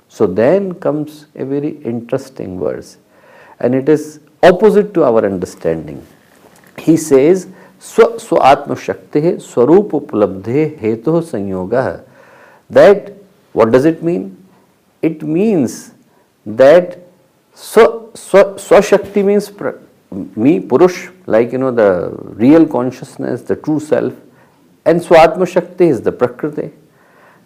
So 0.09 0.27
then 0.27 0.75
comes 0.75 1.27
a 1.35 1.45
very 1.45 1.71
interesting 1.93 2.59
verse 2.59 2.97
and 3.61 3.75
it 3.75 3.89
is 3.89 4.21
opposite 4.43 4.95
to 4.95 5.05
our 5.05 5.25
understanding. 5.25 6.07
He 6.79 6.97
says, 6.97 7.49
swa 7.81 8.41
atma 8.43 8.77
shakti 8.77 9.39
swarup 9.39 9.91
upalabdhe 9.91 10.79
hetu 10.79 11.23
sanyoga. 11.23 12.05
That, 12.71 13.13
what 13.53 13.73
does 13.73 13.85
it 13.85 14.03
mean? 14.03 14.43
It 15.03 15.23
means 15.23 15.93
that 16.47 16.99
swa, 17.55 18.13
swashakti 18.15 19.25
means 19.25 19.51
me, 20.37 20.61
Purush, 20.61 21.13
like 21.27 21.53
you 21.53 21.59
know, 21.59 21.73
the 21.73 22.15
real 22.17 22.67
consciousness, 22.67 23.43
the 23.43 23.57
true 23.57 23.81
self, 23.81 24.15
and 24.85 25.01
Swatma 25.01 25.47
Shakti 25.49 25.89
is 25.89 26.01
the 26.01 26.13
Prakriti. 26.13 26.73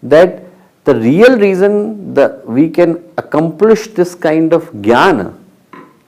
That 0.03 0.43
the 0.83 0.95
real 0.95 1.37
reason 1.37 2.13
that 2.13 2.47
we 2.47 2.69
can 2.69 3.03
accomplish 3.17 3.87
this 3.87 4.15
kind 4.15 4.53
of 4.53 4.71
jnana 4.73 5.37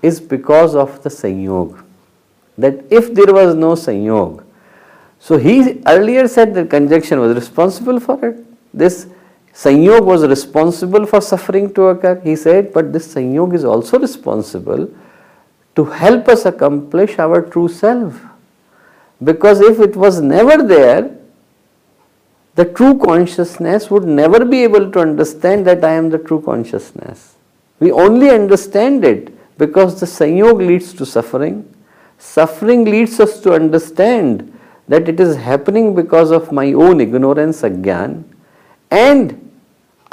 is 0.01 0.19
because 0.19 0.75
of 0.75 1.01
the 1.03 1.09
Sanyog. 1.09 1.83
That 2.57 2.83
if 2.91 3.13
there 3.13 3.33
was 3.33 3.55
no 3.55 3.73
Sanyog, 3.73 4.43
so 5.19 5.37
he 5.37 5.81
earlier 5.87 6.27
said 6.27 6.53
that 6.53 6.69
conjunction 6.69 7.19
was 7.19 7.35
responsible 7.35 7.99
for 7.99 8.23
it. 8.25 8.45
This 8.73 9.07
Sanyog 9.53 10.03
was 10.05 10.25
responsible 10.25 11.05
for 11.05 11.21
suffering 11.21 11.73
to 11.75 11.83
occur. 11.83 12.19
He 12.23 12.35
said, 12.35 12.73
but 12.73 12.91
this 12.91 13.13
Sanyog 13.13 13.53
is 13.53 13.63
also 13.63 13.99
responsible 13.99 14.89
to 15.75 15.85
help 15.85 16.27
us 16.27 16.45
accomplish 16.45 17.19
our 17.19 17.41
true 17.41 17.67
self. 17.67 18.19
Because 19.23 19.61
if 19.61 19.79
it 19.79 19.95
was 19.95 20.21
never 20.21 20.63
there, 20.63 21.15
the 22.55 22.65
true 22.65 22.97
consciousness 22.99 23.89
would 23.89 24.05
never 24.05 24.43
be 24.45 24.63
able 24.63 24.91
to 24.91 24.99
understand 24.99 25.65
that 25.67 25.83
I 25.83 25.93
am 25.93 26.09
the 26.09 26.19
true 26.19 26.41
consciousness. 26.41 27.35
We 27.79 27.91
only 27.91 28.29
understand 28.29 29.03
it 29.03 29.33
because 29.57 29.99
the 29.99 30.05
sanyog 30.05 30.65
leads 30.65 30.93
to 30.93 31.05
suffering. 31.05 31.73
Suffering 32.17 32.85
leads 32.85 33.19
us 33.19 33.39
to 33.41 33.53
understand 33.53 34.57
that 34.87 35.09
it 35.09 35.19
is 35.19 35.35
happening 35.35 35.95
because 35.95 36.31
of 36.31 36.51
my 36.51 36.73
own 36.73 37.01
ignorance, 37.01 37.61
agyan, 37.61 38.23
and 38.91 39.42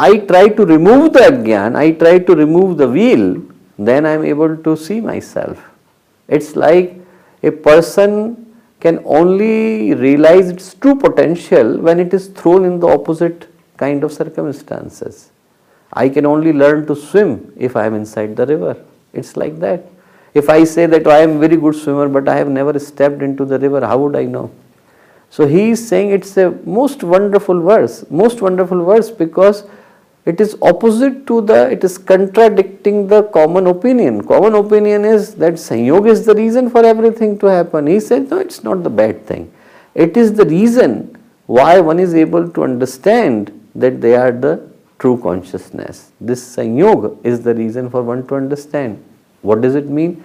I 0.06 0.18
try 0.30 0.48
to 0.48 0.64
remove 0.64 1.12
the 1.12 1.20
agyan, 1.30 1.76
I 1.76 1.90
try 1.92 2.18
to 2.18 2.34
remove 2.34 2.78
the 2.78 2.88
wheel, 2.88 3.42
then 3.78 4.06
I 4.06 4.12
am 4.12 4.24
able 4.24 4.56
to 4.56 4.76
see 4.76 4.98
myself. 5.00 5.58
It's 6.26 6.56
like 6.56 6.94
a 7.42 7.50
person 7.50 8.14
can 8.80 9.02
only 9.04 9.94
realize 9.94 10.48
its 10.48 10.72
true 10.72 10.94
potential 10.94 11.78
when 11.78 12.00
it 12.00 12.14
is 12.14 12.28
thrown 12.28 12.64
in 12.64 12.80
the 12.80 12.88
opposite 12.88 13.48
kind 13.76 14.02
of 14.02 14.12
circumstances. 14.12 15.30
I 15.92 16.08
can 16.08 16.24
only 16.24 16.54
learn 16.54 16.86
to 16.86 16.96
swim 16.96 17.52
if 17.56 17.76
I 17.76 17.84
am 17.84 17.94
inside 17.94 18.36
the 18.36 18.46
river. 18.46 18.82
It's 19.12 19.36
like 19.36 19.58
that. 19.60 19.84
If 20.32 20.48
I 20.48 20.64
say 20.64 20.86
that 20.86 21.06
I 21.08 21.18
am 21.18 21.40
very 21.40 21.56
good 21.56 21.74
swimmer 21.74 22.08
but 22.08 22.26
I 22.26 22.36
have 22.36 22.48
never 22.48 22.78
stepped 22.78 23.20
into 23.20 23.44
the 23.44 23.58
river, 23.58 23.84
how 23.86 23.98
would 23.98 24.16
I 24.16 24.24
know? 24.24 24.50
So 25.28 25.46
he 25.46 25.70
is 25.70 25.86
saying 25.86 26.10
it's 26.10 26.36
a 26.38 26.50
most 26.64 27.02
wonderful 27.02 27.60
verse, 27.60 28.04
most 28.10 28.40
wonderful 28.40 28.84
verse 28.84 29.10
because 29.10 29.64
it 30.26 30.40
is 30.40 30.56
opposite 30.60 31.26
to 31.26 31.40
the, 31.40 31.70
it 31.70 31.82
is 31.82 31.96
contradicting 31.96 33.08
the 33.08 33.22
common 33.24 33.66
opinion. 33.66 34.26
Common 34.26 34.54
opinion 34.54 35.04
is 35.04 35.34
that 35.36 35.54
Sanyog 35.54 36.08
is 36.08 36.26
the 36.26 36.34
reason 36.34 36.68
for 36.68 36.84
everything 36.84 37.38
to 37.38 37.46
happen. 37.46 37.86
He 37.86 38.00
said, 38.00 38.30
no, 38.30 38.38
it's 38.38 38.62
not 38.62 38.82
the 38.82 38.90
bad 38.90 39.26
thing. 39.26 39.52
It 39.94 40.16
is 40.16 40.34
the 40.34 40.44
reason 40.44 41.16
why 41.46 41.80
one 41.80 41.98
is 41.98 42.14
able 42.14 42.48
to 42.50 42.62
understand 42.62 43.50
that 43.74 44.00
they 44.00 44.14
are 44.14 44.30
the 44.30 44.70
true 44.98 45.18
consciousness. 45.20 46.12
This 46.20 46.56
Sanyog 46.56 47.18
is 47.24 47.40
the 47.42 47.54
reason 47.54 47.88
for 47.88 48.02
one 48.02 48.26
to 48.28 48.34
understand. 48.34 49.02
What 49.42 49.62
does 49.62 49.74
it 49.74 49.88
mean? 49.88 50.22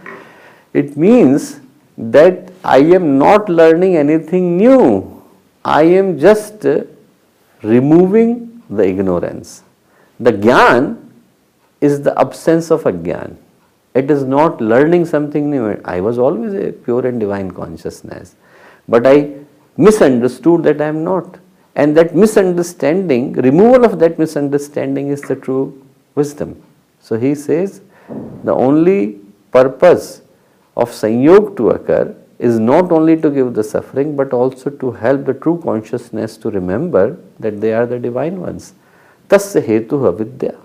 It 0.74 0.98
means 0.98 1.62
that 1.98 2.52
I 2.64 2.80
am 2.80 3.18
not 3.18 3.48
learning 3.48 3.96
anything 3.96 4.58
new. 4.58 5.24
I 5.64 5.84
am 5.84 6.20
just 6.20 6.66
removing 7.64 8.62
the 8.70 8.84
ignorance. 8.84 9.64
The 10.20 10.32
Gyan 10.32 10.98
is 11.82 12.02
the 12.02 12.18
absence 12.20 12.72
of 12.72 12.86
a 12.86 12.92
Gyan. 12.92 13.38
It 13.94 14.12
is 14.12 14.24
not 14.24 14.62
learning 14.62 15.06
something 15.06 15.50
new. 15.50 15.82
I 15.86 16.02
was 16.02 16.18
always 16.18 16.54
a 16.54 16.72
pure 16.72 17.06
and 17.06 17.20
divine 17.20 17.52
consciousness. 17.52 18.36
But 18.88 19.08
I 19.08 19.34
misunderstood 19.78 20.64
that 20.64 20.82
I 20.82 20.88
am 20.88 21.04
not. 21.04 21.40
And 21.76 21.96
that 21.98 22.16
misunderstanding, 22.16 23.34
removal 23.34 23.84
of 23.84 24.00
that 24.00 24.18
misunderstanding 24.18 25.10
is 25.10 25.22
the 25.22 25.36
true 25.36 25.86
wisdom. 26.16 26.62
So 27.00 27.18
he 27.18 27.36
says 27.36 27.82
the 28.44 28.54
only 28.54 29.20
purpose 29.52 30.22
of 30.78 30.90
Sanyog 30.92 31.58
to 31.58 31.72
occur 31.72 32.16
is 32.40 32.60
not 32.60 32.92
only 32.92 33.20
to 33.22 33.30
give 33.30 33.54
the 33.54 33.64
suffering 33.64 34.16
but 34.16 34.34
also 34.34 34.70
to 34.70 34.92
help 34.92 35.26
the 35.26 35.34
true 35.34 35.62
consciousness 35.62 36.38
to 36.38 36.50
remember 36.50 37.18
that 37.40 37.62
they 37.62 37.74
are 37.74 37.86
the 37.86 38.00
divine 38.00 38.42
ones. 38.42 38.74
Tasya 39.30 39.62
hetu 39.62 40.08
avidya. 40.08 40.56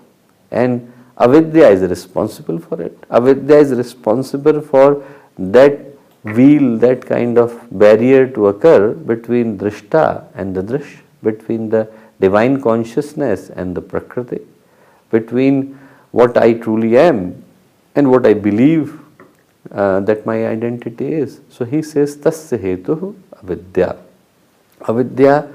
And 0.50 0.92
avidya 1.18 1.68
is 1.68 1.82
responsible 1.82 2.58
for 2.58 2.80
it. 2.82 2.96
Avidya 3.10 3.58
is 3.58 3.72
responsible 3.72 4.60
for 4.60 5.04
that 5.38 5.78
wheel, 6.22 6.76
that 6.78 7.06
kind 7.06 7.38
of 7.38 7.66
barrier 7.70 8.26
to 8.28 8.48
occur 8.48 8.92
between 8.92 9.58
drishta 9.58 10.26
and 10.34 10.54
the 10.54 10.62
drish, 10.62 10.98
between 11.22 11.70
the 11.70 11.90
divine 12.20 12.60
consciousness 12.60 13.50
and 13.50 13.74
the 13.74 13.80
prakriti, 13.80 14.40
between 15.10 15.78
what 16.10 16.36
I 16.36 16.54
truly 16.54 16.98
am 16.98 17.42
and 17.94 18.10
what 18.10 18.26
I 18.26 18.34
believe 18.34 19.00
uh, 19.72 20.00
that 20.00 20.26
my 20.26 20.46
identity 20.46 21.12
is. 21.12 21.40
So 21.48 21.64
he 21.64 21.82
says, 21.82 22.16
Tasya 22.16 22.58
hetu 22.58 23.14
avidya. 23.42 23.96
Avidya 24.88 25.48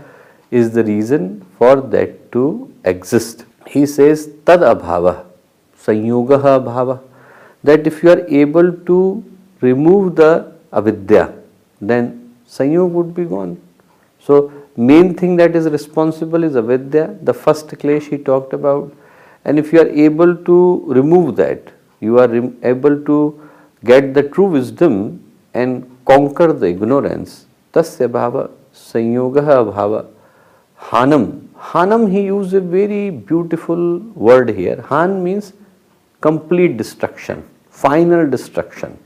is 0.52 0.72
the 0.72 0.84
reason 0.84 1.46
for 1.58 1.82
that 1.82 2.32
to 2.32 2.72
exist. 2.86 3.46
He 3.68 3.86
says 3.86 4.30
tad 4.46 4.62
abhava, 4.62 5.26
sanyogaha 5.78 6.64
abhava, 6.64 7.02
that 7.64 7.88
if 7.88 8.04
you 8.04 8.12
are 8.12 8.26
able 8.28 8.72
to 8.72 9.24
remove 9.62 10.16
the 10.16 10.54
avidya, 10.72 11.34
then 11.82 12.36
sanyog 12.48 12.90
would 12.92 13.16
be 13.16 13.26
gone. 13.26 13.60
So 14.20 14.52
main 14.78 15.16
thing 15.16 15.36
that 15.38 15.56
is 15.56 15.68
responsible 15.68 16.44
is 16.44 16.56
avidya, 16.56 17.16
the 17.22 17.34
first 17.34 17.68
klesh 17.68 18.04
he 18.10 18.18
talked 18.18 18.54
about. 18.54 18.94
And 19.44 19.60
if 19.60 19.72
you 19.74 19.80
are 19.80 19.88
able 19.88 20.36
to 20.36 20.84
remove 20.88 21.36
that, 21.38 21.72
you 22.00 22.20
are 22.20 22.34
able 22.64 23.04
to 23.06 23.50
get 23.84 24.14
the 24.14 24.24
true 24.24 24.48
wisdom 24.48 25.24
and 25.54 25.90
conquer 26.06 26.52
the 26.54 26.68
ignorance. 26.68 27.46
Tasya 27.74 28.10
bhava, 28.10 28.52
sanyogaha 28.74 29.72
bhava, 29.72 30.08
hanam, 30.80 31.45
Hanam, 31.72 32.12
he 32.12 32.22
used 32.26 32.54
a 32.54 32.62
very 32.62 33.10
beautiful 33.10 34.00
word 34.28 34.50
here. 34.50 34.82
Han 34.90 35.24
means 35.24 35.54
complete 36.22 36.78
destruction, 36.78 37.44
final 37.70 38.30
destruction. 38.30 38.98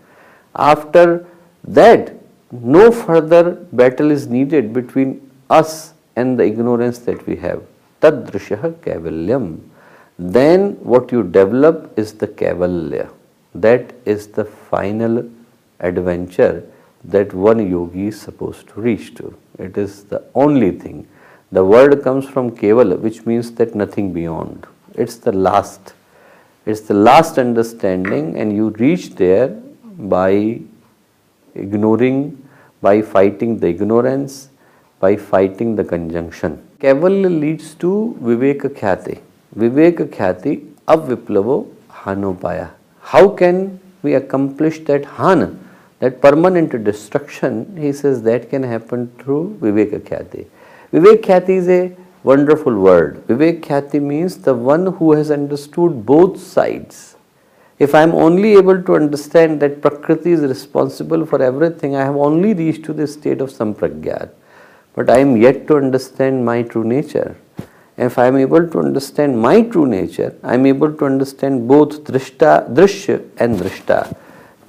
After 0.56 1.26
that, 1.63 2.13
no 2.52 2.91
further 2.91 3.43
battle 3.72 4.12
is 4.12 4.28
needed 4.28 4.74
between 4.74 5.10
us 5.50 5.93
and 6.15 6.38
the 6.38 6.43
ignorance 6.43 7.00
that 7.00 7.26
we 7.26 7.36
have. 7.38 7.62
Tadrishah 8.02 8.74
kavalyam. 8.86 9.60
Then 10.17 10.74
what 10.84 11.12
you 11.12 11.24
develop 11.24 11.98
is 11.98 12.13
the 12.13 12.28
kavalya. 12.28 13.10
That 13.56 13.93
is 14.06 14.28
the 14.28 14.45
final 14.45 15.30
adventure 15.80 16.69
that 17.06 17.34
one 17.34 17.69
yogi 17.69 18.08
is 18.08 18.19
supposed 18.19 18.67
to 18.69 18.82
reach 18.82 19.15
to. 19.15 19.38
It 19.58 19.78
is 19.78 20.04
the 20.04 20.24
only 20.36 20.72
thing. 20.72 21.08
The 21.52 21.64
word 21.64 22.04
comes 22.04 22.28
from 22.30 22.52
Keval, 22.52 23.00
which 23.00 23.26
means 23.26 23.52
that 23.54 23.74
nothing 23.74 24.14
beyond. 24.14 24.68
It's 24.94 25.16
the 25.16 25.32
last. 25.32 25.94
It's 26.66 26.82
the 26.82 26.94
last 26.94 27.40
understanding, 27.40 28.38
and 28.38 28.56
you 28.56 28.70
reach 28.72 29.16
there 29.16 29.48
by 29.98 30.62
ignoring, 31.56 32.48
by 32.82 33.02
fighting 33.02 33.58
the 33.58 33.68
ignorance, 33.68 34.50
by 35.00 35.16
fighting 35.16 35.76
the 35.76 35.84
conjunction. 35.84 36.62
Keval 36.80 37.40
leads 37.40 37.74
to 37.76 38.16
Viveka 38.22 38.70
Khyati. 38.70 39.20
Viveka 39.58 40.08
Khyati 40.08 40.72
avviplavo 40.88 41.68
hanopaya. 41.90 42.70
How 43.02 43.28
can 43.28 43.80
we 44.04 44.14
accomplish 44.14 44.80
that 44.86 45.04
hana, 45.04 45.58
that 46.00 46.22
permanent 46.22 46.84
destruction? 46.84 47.76
He 47.76 47.92
says 47.92 48.22
that 48.24 48.50
can 48.52 48.62
happen 48.62 49.12
through 49.18 49.58
Viveka 49.60 50.00
Khyati. 50.02 50.46
Vivek 50.91 51.21
Khyati 51.21 51.49
is 51.49 51.69
a 51.69 51.95
wonderful 52.23 52.75
word. 52.75 53.23
Vivek 53.28 53.62
Khyati 53.62 54.02
means 54.02 54.38
the 54.38 54.56
one 54.56 54.88
who 54.93 55.12
has 55.12 55.30
understood 55.30 56.04
both 56.04 56.39
sides. 56.39 57.15
If 57.78 57.93
I 57.93 58.02
am 58.02 58.15
only 58.15 58.54
able 58.54 58.82
to 58.82 58.95
understand 58.95 59.60
that 59.60 59.84
Prakriti 59.84 60.32
is 60.32 60.41
responsible 60.41 61.28
for 61.28 61.43
everything, 61.43 61.95
I 61.95 62.06
have 62.06 62.15
only 62.15 62.56
reached 62.56 62.86
to 62.86 62.93
the 62.93 63.06
state 63.06 63.39
of 63.39 63.52
sampragyat. 63.52 64.32
But 64.95 65.12
I 65.12 65.19
am 65.19 65.38
yet 65.38 65.67
to 65.67 65.78
understand 65.78 66.43
my 66.43 66.63
true 66.63 66.84
nature. 66.84 67.38
If 67.95 68.17
I 68.17 68.25
am 68.25 68.38
able 68.38 68.67
to 68.67 68.80
understand 68.80 69.39
my 69.39 69.62
true 69.62 69.86
nature, 69.86 70.36
I 70.41 70.56
am 70.56 70.65
able 70.65 70.91
to 70.91 71.06
understand 71.06 71.67
both 71.67 72.04
drishta, 72.04 72.67
drishya 72.73 73.30
and 73.38 73.60
drishta. 73.60 74.17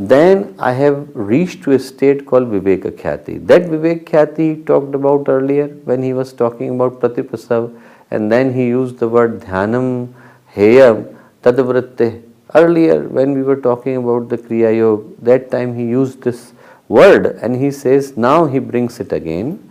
Then 0.01 0.55
I 0.59 0.73
have 0.73 1.09
reached 1.15 1.63
to 1.65 1.73
a 1.73 1.79
state 1.79 2.25
called 2.25 2.49
Viveka 2.49 2.91
Khyati. 2.91 3.47
That 3.47 3.65
Viveka 3.65 4.05
Khyati 4.05 4.57
he 4.57 4.63
talked 4.65 4.95
about 4.95 5.29
earlier 5.29 5.69
when 5.85 6.03
he 6.03 6.15
was 6.15 6.33
talking 6.33 6.71
about 6.71 7.01
Pratiprasav 7.01 7.79
and 8.11 8.33
then 8.33 8.55
he 8.55 8.69
used 8.69 8.99
the 8.99 9.07
word 9.07 9.41
Dhyanam, 9.41 10.15
Heyam, 10.55 11.15
Tadavritte. 11.43 12.23
Earlier 12.55 13.09
when 13.09 13.35
we 13.35 13.43
were 13.43 13.61
talking 13.61 13.97
about 13.97 14.31
the 14.31 14.39
Kriya 14.39 14.75
Yoga, 14.75 15.05
that 15.21 15.51
time 15.51 15.77
he 15.77 15.85
used 15.85 16.23
this 16.23 16.55
word 16.89 17.27
and 17.43 17.55
he 17.57 17.71
says 17.71 18.17
now 18.17 18.47
he 18.47 18.59
brings 18.59 19.01
it 19.01 19.13
again 19.13 19.71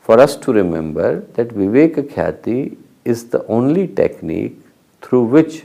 for 0.00 0.20
us 0.20 0.36
to 0.36 0.52
remember 0.52 1.22
that 1.34 1.48
Viveka 1.48 2.08
Khyati 2.08 2.76
is 3.04 3.30
the 3.30 3.44
only 3.46 3.88
technique 3.88 4.60
through 5.02 5.24
which 5.24 5.64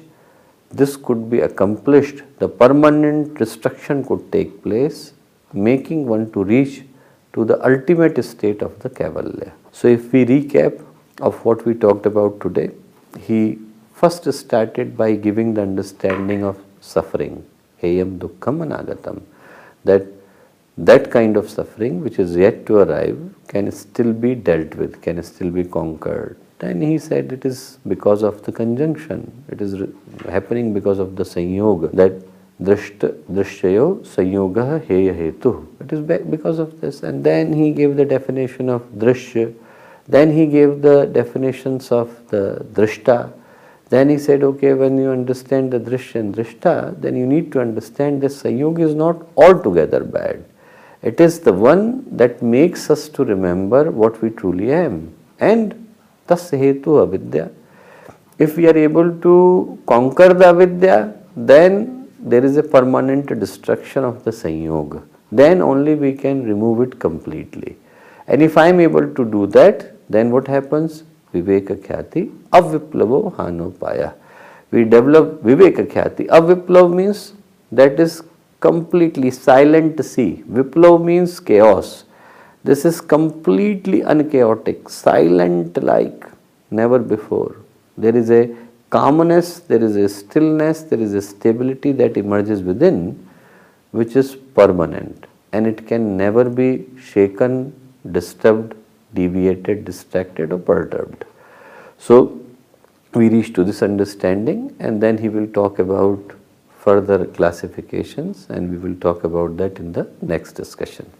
this 0.74 0.96
could 0.96 1.30
be 1.30 1.40
accomplished, 1.42 2.24
the 2.40 2.48
permanent 2.48 3.38
destruction 3.38 4.04
could 4.04 4.32
take 4.32 4.64
place, 4.64 5.14
making 5.54 6.06
one 6.06 6.32
to 6.32 6.44
reach 6.44 6.84
to 7.34 7.46
the 7.46 7.58
ultimate 7.66 8.24
state 8.24 8.62
of 8.62 8.78
the 8.80 8.90
Kaivalya. 8.90 9.52
So, 9.72 9.88
if 9.88 10.12
we 10.12 10.26
recap 10.26 10.84
of 11.20 11.44
what 11.46 11.66
we 11.66 11.74
talked 11.74 12.06
about 12.06 12.40
today, 12.42 12.72
he 13.20 13.60
first 13.94 14.32
started 14.34 14.98
by 14.98 15.16
giving 15.16 15.54
the 15.54 15.62
understanding 15.62 16.44
of 16.44 16.58
suffering, 16.80 17.46
heyam 17.82 18.18
dukkham 18.18 18.66
anagatam, 18.66 19.22
that 19.84 20.04
that 20.78 21.12
kind 21.12 21.38
of 21.38 21.50
suffering 21.50 22.02
which 22.02 22.18
is 22.18 22.36
yet 22.36 22.66
to 22.66 22.78
arrive 22.78 23.20
can 23.48 23.72
still 23.72 24.14
be 24.14 24.34
dealt 24.34 24.74
with, 24.76 25.02
can 25.02 25.22
still 25.22 25.52
be 25.52 25.64
conquered. 25.64 26.38
Then 26.62 26.80
he 26.80 27.00
said 27.00 27.32
it 27.32 27.44
is 27.44 27.80
because 27.88 28.22
of 28.22 28.44
the 28.44 28.52
conjunction, 28.52 29.32
it 29.50 29.62
is 29.62 29.74
happening 30.30 30.76
because 30.76 31.00
of 31.00 31.16
the 31.16 31.24
sanyoga, 31.24 31.92
that 31.94 32.14
drishta, 32.62 33.14
drishyayo 33.24 34.06
sanyoga 34.06 34.80
heya 34.86 35.16
hetu. 35.22 35.66
It 35.80 35.92
is 35.92 36.02
because 36.30 36.60
of 36.60 36.80
this. 36.80 37.02
And 37.02 37.24
then 37.24 37.52
he 37.52 37.72
gave 37.72 37.98
the 37.98 38.06
definition 38.06 38.70
of 38.70 38.84
drishya, 38.92 39.56
then 40.08 40.32
he 40.32 40.46
gave 40.46 40.84
the 40.84 41.06
definitions 41.06 41.92
of 41.92 42.30
the 42.30 42.64
drishta. 42.74 43.34
Then 43.90 44.10
he 44.10 44.20
said, 44.20 44.44
okay, 44.44 44.74
when 44.74 45.00
you 45.00 45.10
understand 45.10 45.72
the 45.72 45.80
drishya 45.80 46.20
and 46.20 46.36
drishta, 46.36 47.02
then 47.02 47.16
you 47.16 47.26
need 47.26 47.52
to 47.54 47.60
understand 47.60 48.22
that 48.22 48.32
sanyoga 48.32 48.82
is 48.82 48.94
not 48.94 49.18
altogether 49.36 50.04
bad. 50.04 50.46
It 51.02 51.20
is 51.20 51.40
the 51.40 51.54
one 51.54 52.06
that 52.16 52.44
makes 52.44 52.92
us 52.92 53.10
to 53.10 53.26
remember 53.26 53.90
what 53.90 54.22
we 54.22 54.30
truly 54.30 54.72
am. 54.72 55.16
And 55.40 55.88
तस् 56.32 56.54
हेतु 56.56 56.96
अविद्या। 56.98 57.48
If 58.40 58.60
you 58.62 58.70
are 58.70 58.78
able 58.78 59.10
to 59.24 59.38
conquer 59.88 60.34
the 60.34 60.44
अविद्या 60.44 61.00
then 61.52 61.86
there 62.30 62.46
is 62.46 62.60
a 62.60 62.62
permanent 62.74 63.34
destruction 63.34 64.02
of 64.06 64.30
the 64.30 64.32
संयोग। 64.34 65.00
Then 65.32 65.62
only 65.62 65.94
we 65.96 66.12
can 66.14 66.46
remove 66.46 66.84
it 66.84 66.94
completely 67.02 67.76
and 68.28 68.42
if 68.42 68.60
I 68.60 68.70
am 68.70 68.82
able 68.82 69.06
to 69.18 69.24
do 69.32 69.46
that 69.50 69.84
then 70.12 70.32
what 70.32 70.50
happens 70.50 71.02
विवेक 71.34 71.72
ख्याति 71.86 72.22
अविप्लवो 72.54 73.22
हानो 73.38 73.70
पाया 73.82 74.12
we 74.74 74.84
develop 74.84 75.40
विवेक 75.46 75.80
ख्याति 75.94 76.26
अविप्लव 76.40 76.94
means 76.96 77.32
that 77.72 78.00
is 78.00 78.22
completely 78.62 79.32
silent 79.32 80.02
C 80.02 80.26
Viplav 80.50 80.98
means 81.04 81.40
chaos 81.60 81.94
This 82.64 82.86
is 82.86 83.02
completely 83.02 84.02
unchaotic, 84.02 84.88
silent 84.90 85.82
like 85.82 86.26
never 86.70 87.00
before. 87.00 87.56
There 87.98 88.16
is 88.16 88.30
a 88.30 88.56
calmness, 88.92 89.60
there 89.60 89.84
is 89.84 89.96
a 89.96 90.08
stillness, 90.08 90.84
there 90.84 91.00
is 91.00 91.14
a 91.14 91.22
stability 91.22 91.92
that 91.94 92.18
emerges 92.18 92.62
within 92.62 93.28
which 93.92 94.16
is 94.16 94.36
permanent 94.36 95.26
and 95.54 95.68
it 95.68 95.88
can 95.88 96.16
never 96.16 96.50
be 96.50 96.88
shaken, 97.00 97.74
disturbed, 98.12 98.76
deviated, 99.14 99.84
distracted 99.84 100.52
or 100.52 100.60
perturbed. 100.60 101.26
So 101.98 102.40
we 103.14 103.30
reach 103.30 103.54
to 103.54 103.64
this 103.64 103.82
understanding 103.82 104.76
and 104.80 105.02
then 105.02 105.18
he 105.18 105.30
will 105.30 105.48
talk 105.48 105.80
about 105.80 106.20
further 106.80 107.26
classifications 107.26 108.48
and 108.50 108.72
we 108.72 108.78
will 108.78 109.00
talk 109.00 109.24
about 109.24 109.58
that 109.58 109.78
in 109.78 109.92
the 109.92 110.10
next 110.22 110.54
discussion. 110.54 111.12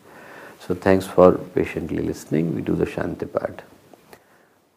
So 0.62 0.76
thanks 0.76 1.08
for 1.08 1.32
patiently 1.56 2.04
listening. 2.04 2.56
We 2.56 2.62
do 2.62 2.76
the 2.76 2.86
Shanti 2.86 3.26
part. 3.26 3.64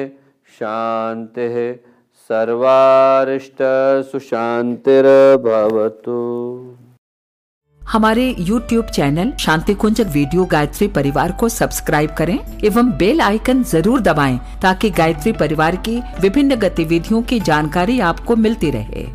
शान्तिः 0.59 1.57
सर्वारिष्ट 2.29 3.61
भवतु 5.43 6.17
हमारे 7.81 8.25
YouTube 8.39 8.89
channel 8.89 9.31
Shanti 9.39 9.73
Kunj 9.73 10.01
video 10.13 10.45
Gayatri 10.45 10.87
Parivar 10.87 11.31
को 11.39 11.49
subscribe 11.49 12.13
करें 12.17 12.37
एवं 12.63 12.91
bell 12.97 13.21
icon 13.21 13.63
ज़रूर 13.63 14.01
दबाएँ 14.01 14.37
ताकि 14.61 14.89
गायत्री 14.99 15.31
परिवार 15.33 15.75
की 15.87 15.99
विभिन्न 16.21 16.55
गतिविधियों 16.59 17.21
की 17.23 17.39
जानकारी 17.39 17.99
आपको 18.09 18.35
मिलती 18.35 18.71
रहे। 18.71 19.07